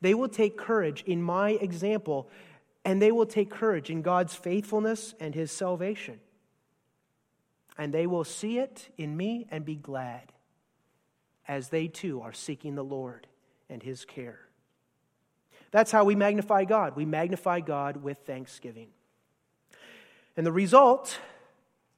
They 0.00 0.14
will 0.14 0.28
take 0.28 0.58
courage 0.58 1.02
in 1.06 1.22
my 1.22 1.50
example, 1.50 2.28
and 2.84 3.00
they 3.00 3.12
will 3.12 3.26
take 3.26 3.50
courage 3.50 3.88
in 3.88 4.02
God's 4.02 4.34
faithfulness 4.34 5.14
and 5.20 5.34
his 5.34 5.50
salvation. 5.50 6.20
And 7.78 7.94
they 7.94 8.06
will 8.06 8.24
see 8.24 8.58
it 8.58 8.90
in 8.98 9.16
me 9.16 9.46
and 9.50 9.64
be 9.64 9.76
glad 9.76 10.32
as 11.48 11.68
they 11.68 11.88
too 11.88 12.20
are 12.20 12.32
seeking 12.32 12.74
the 12.74 12.84
Lord 12.84 13.26
and 13.70 13.82
his 13.82 14.04
care. 14.04 14.40
That's 15.72 15.90
how 15.90 16.04
we 16.04 16.14
magnify 16.14 16.64
God. 16.64 16.94
We 16.94 17.04
magnify 17.04 17.60
God 17.60 17.96
with 17.96 18.18
thanksgiving. 18.18 18.88
And 20.36 20.46
the 20.46 20.52
result 20.52 21.18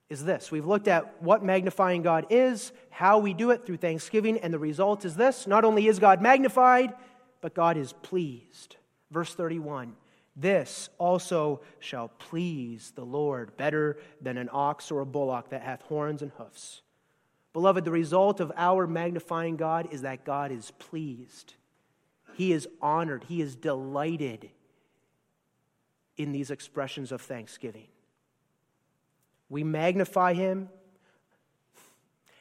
is 0.08 0.24
this. 0.24 0.50
We've 0.50 0.64
looked 0.64 0.88
at 0.88 1.22
what 1.22 1.44
magnifying 1.44 2.02
God 2.02 2.26
is, 2.30 2.72
how 2.90 3.18
we 3.18 3.34
do 3.34 3.50
it 3.50 3.66
through 3.66 3.78
thanksgiving, 3.78 4.38
and 4.38 4.54
the 4.54 4.58
result 4.58 5.04
is 5.04 5.16
this. 5.16 5.46
Not 5.46 5.64
only 5.64 5.88
is 5.88 5.98
God 5.98 6.22
magnified, 6.22 6.94
but 7.40 7.54
God 7.54 7.76
is 7.76 7.92
pleased. 7.92 8.76
Verse 9.10 9.34
31 9.34 9.94
This 10.36 10.88
also 10.98 11.60
shall 11.80 12.08
please 12.08 12.92
the 12.94 13.04
Lord 13.04 13.56
better 13.56 13.98
than 14.20 14.38
an 14.38 14.48
ox 14.52 14.90
or 14.90 15.00
a 15.00 15.06
bullock 15.06 15.50
that 15.50 15.62
hath 15.62 15.82
horns 15.82 16.22
and 16.22 16.30
hoofs. 16.38 16.82
Beloved, 17.52 17.84
the 17.84 17.90
result 17.90 18.40
of 18.40 18.52
our 18.56 18.86
magnifying 18.86 19.56
God 19.56 19.88
is 19.92 20.02
that 20.02 20.24
God 20.24 20.52
is 20.52 20.72
pleased. 20.72 21.54
He 22.34 22.52
is 22.52 22.68
honored. 22.80 23.24
He 23.24 23.40
is 23.40 23.54
delighted 23.54 24.50
in 26.16 26.32
these 26.32 26.50
expressions 26.50 27.12
of 27.12 27.20
thanksgiving. 27.20 27.88
We 29.48 29.64
magnify 29.64 30.34
him, 30.34 30.68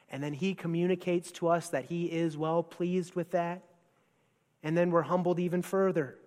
and 0.09 0.23
then 0.23 0.33
he 0.33 0.53
communicates 0.53 1.31
to 1.33 1.47
us 1.47 1.69
that 1.69 1.85
he 1.85 2.05
is 2.05 2.37
well 2.37 2.63
pleased 2.63 3.15
with 3.15 3.31
that. 3.31 3.63
And 4.61 4.77
then 4.77 4.91
we're 4.91 5.01
humbled 5.01 5.39
even 5.39 5.61
further 5.61 6.17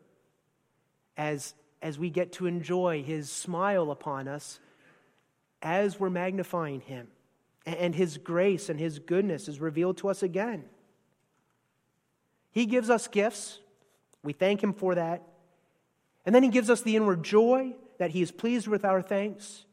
as, 1.16 1.54
as 1.80 1.98
we 1.98 2.10
get 2.10 2.32
to 2.32 2.46
enjoy 2.46 3.02
his 3.02 3.30
smile 3.30 3.90
upon 3.90 4.28
us 4.28 4.60
as 5.62 5.98
we're 5.98 6.10
magnifying 6.10 6.80
him. 6.80 7.08
And 7.64 7.94
his 7.94 8.18
grace 8.18 8.68
and 8.68 8.78
his 8.78 8.98
goodness 8.98 9.48
is 9.48 9.60
revealed 9.60 9.96
to 9.98 10.08
us 10.08 10.22
again. 10.22 10.64
He 12.56 12.64
gives 12.64 12.88
us 12.88 13.06
gifts. 13.06 13.58
We 14.22 14.32
thank 14.32 14.62
him 14.62 14.72
for 14.72 14.94
that. 14.94 15.22
And 16.24 16.34
then 16.34 16.42
he 16.42 16.48
gives 16.48 16.70
us 16.70 16.80
the 16.80 16.96
inward 16.96 17.22
joy 17.22 17.74
that 17.98 18.12
he 18.12 18.22
is 18.22 18.30
pleased 18.30 18.66
with 18.66 18.82
our 18.82 19.02
thanks. 19.02 19.66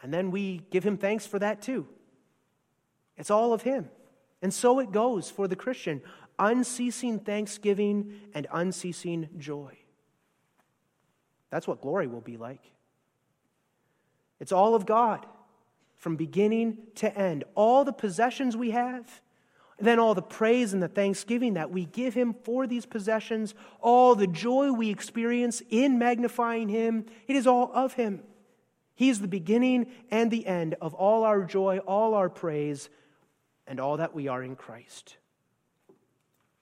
And 0.00 0.14
then 0.14 0.30
we 0.30 0.62
give 0.70 0.84
him 0.84 0.96
thanks 0.96 1.26
for 1.26 1.40
that 1.40 1.60
too. 1.60 1.88
It's 3.16 3.28
all 3.28 3.52
of 3.52 3.62
him. 3.62 3.90
And 4.40 4.54
so 4.54 4.78
it 4.78 4.92
goes 4.92 5.32
for 5.32 5.48
the 5.48 5.56
Christian 5.56 6.00
unceasing 6.38 7.18
thanksgiving 7.18 8.20
and 8.34 8.46
unceasing 8.52 9.28
joy. 9.36 9.76
That's 11.50 11.66
what 11.66 11.80
glory 11.80 12.06
will 12.06 12.20
be 12.20 12.36
like. 12.36 12.70
It's 14.38 14.52
all 14.52 14.76
of 14.76 14.86
God 14.86 15.26
from 15.96 16.14
beginning 16.14 16.78
to 16.94 17.12
end. 17.18 17.42
All 17.56 17.84
the 17.84 17.92
possessions 17.92 18.56
we 18.56 18.70
have 18.70 19.20
then 19.78 19.98
all 19.98 20.14
the 20.14 20.22
praise 20.22 20.72
and 20.72 20.82
the 20.82 20.88
thanksgiving 20.88 21.54
that 21.54 21.70
we 21.70 21.84
give 21.84 22.14
Him 22.14 22.34
for 22.42 22.66
these 22.66 22.84
possessions, 22.84 23.54
all 23.80 24.14
the 24.14 24.26
joy 24.26 24.72
we 24.72 24.90
experience 24.90 25.62
in 25.70 25.98
magnifying 25.98 26.68
Him, 26.68 27.06
it 27.26 27.36
is 27.36 27.46
all 27.46 27.70
of 27.72 27.94
Him. 27.94 28.22
He 28.94 29.08
is 29.08 29.20
the 29.20 29.28
beginning 29.28 29.86
and 30.10 30.30
the 30.30 30.46
end 30.46 30.74
of 30.80 30.94
all 30.94 31.22
our 31.22 31.44
joy, 31.44 31.78
all 31.78 32.14
our 32.14 32.28
praise, 32.28 32.90
and 33.66 33.78
all 33.78 33.98
that 33.98 34.14
we 34.14 34.26
are 34.26 34.42
in 34.42 34.56
Christ. 34.56 35.16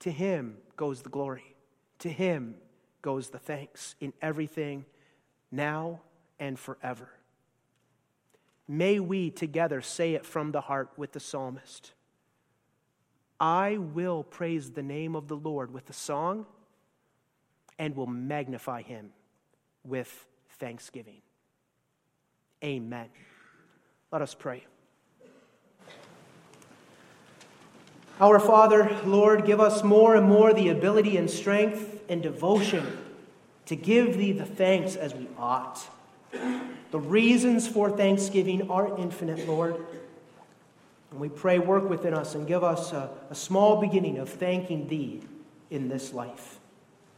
To 0.01 0.11
Him 0.11 0.57
goes 0.75 1.01
the 1.01 1.09
glory. 1.09 1.55
To 1.99 2.09
Him 2.09 2.55
goes 3.01 3.29
the 3.29 3.39
thanks 3.39 3.95
in 3.99 4.13
everything, 4.21 4.85
now 5.51 6.01
and 6.39 6.59
forever. 6.59 7.09
May 8.67 8.99
we 8.99 9.31
together 9.31 9.81
say 9.81 10.13
it 10.13 10.25
from 10.25 10.51
the 10.51 10.61
heart 10.61 10.91
with 10.97 11.13
the 11.13 11.19
psalmist. 11.19 11.93
I 13.39 13.77
will 13.77 14.23
praise 14.23 14.71
the 14.71 14.83
name 14.83 15.15
of 15.15 15.27
the 15.27 15.35
Lord 15.35 15.71
with 15.71 15.89
a 15.89 15.93
song 15.93 16.45
and 17.77 17.95
will 17.95 18.07
magnify 18.07 18.81
him 18.81 19.11
with 19.83 20.25
thanksgiving. 20.59 21.21
Amen. 22.63 23.09
Let 24.11 24.21
us 24.21 24.33
pray. 24.33 24.63
Our 28.19 28.39
Father, 28.39 28.97
Lord, 29.05 29.45
give 29.45 29.59
us 29.59 29.83
more 29.83 30.15
and 30.15 30.27
more 30.27 30.51
the 30.51 30.69
ability 30.69 31.17
and 31.17 31.29
strength 31.29 32.01
and 32.09 32.23
devotion 32.23 32.97
to 33.67 33.75
give 33.75 34.17
Thee 34.17 34.31
the 34.31 34.45
thanks 34.45 34.95
as 34.95 35.13
we 35.13 35.27
ought. 35.37 35.87
The 36.89 36.99
reasons 36.99 37.67
for 37.67 37.91
thanksgiving 37.91 38.71
are 38.71 38.97
infinite, 38.97 39.47
Lord. 39.47 39.85
And 41.17 41.21
we 41.23 41.29
pray, 41.29 41.57
work 41.57 41.89
within 41.89 42.13
us 42.13 42.35
and 42.35 42.45
give 42.45 42.63
us 42.63 42.91
a, 42.91 43.09
a 43.31 43.33
small 43.33 43.81
beginning 43.81 44.19
of 44.19 44.29
thanking 44.29 44.87
Thee 44.87 45.19
in 45.71 45.89
this 45.89 46.13
life. 46.13 46.59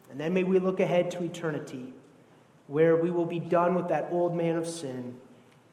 And 0.10 0.18
then 0.18 0.34
may 0.34 0.45
we 0.45 0.58
look 0.58 0.80
ahead 0.80 1.12
to 1.12 1.24
eternity, 1.26 1.93
where 2.68 2.95
we 2.95 3.12
will 3.12 3.26
be 3.26 3.41
done 3.41 3.76
with 3.76 3.89
that 3.89 4.08
old 4.10 4.34
man 4.34 4.56
of 4.56 4.66
sin, 4.66 5.18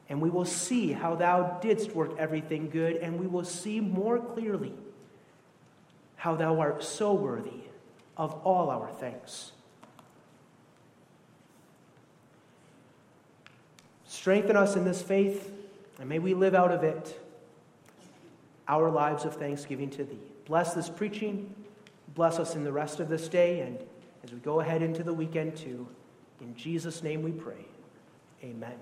and 0.09 0.19
we 0.19 0.29
will 0.29 0.43
see 0.43 0.91
how 0.91 1.15
Thou 1.15 1.57
didst 1.61 1.95
work 1.95 2.17
everything 2.19 2.69
good, 2.69 2.97
and 2.97 3.17
we 3.17 3.27
will 3.27 3.45
see 3.45 3.79
more 3.79 4.19
clearly 4.19 4.73
how 6.17 6.35
Thou 6.35 6.59
art 6.59 6.83
so 6.83 7.13
worthy 7.13 7.61
of 8.17 8.33
all 8.43 8.69
our 8.69 8.89
thanks. 8.89 9.53
Strengthen 14.05 14.57
us 14.57 14.75
in 14.75 14.83
this 14.83 15.01
faith, 15.01 15.49
and 15.97 16.09
may 16.09 16.19
we 16.19 16.33
live 16.33 16.55
out 16.55 16.73
of 16.73 16.83
it 16.83 17.17
our 18.67 18.89
lives 18.89 19.25
of 19.25 19.35
thanksgiving 19.35 19.89
to 19.91 20.03
Thee. 20.03 20.19
Bless 20.45 20.73
this 20.73 20.89
preaching. 20.89 21.53
Bless 22.15 22.39
us 22.39 22.55
in 22.55 22.63
the 22.63 22.71
rest 22.71 22.99
of 22.99 23.09
this 23.09 23.27
day 23.27 23.61
and 23.61 23.77
as 24.23 24.31
we 24.31 24.39
go 24.39 24.59
ahead 24.59 24.81
into 24.81 25.03
the 25.03 25.13
weekend 25.13 25.55
too. 25.55 25.87
In 26.41 26.55
Jesus' 26.55 27.03
name 27.03 27.21
we 27.21 27.31
pray. 27.31 27.65
Amen. 28.43 28.75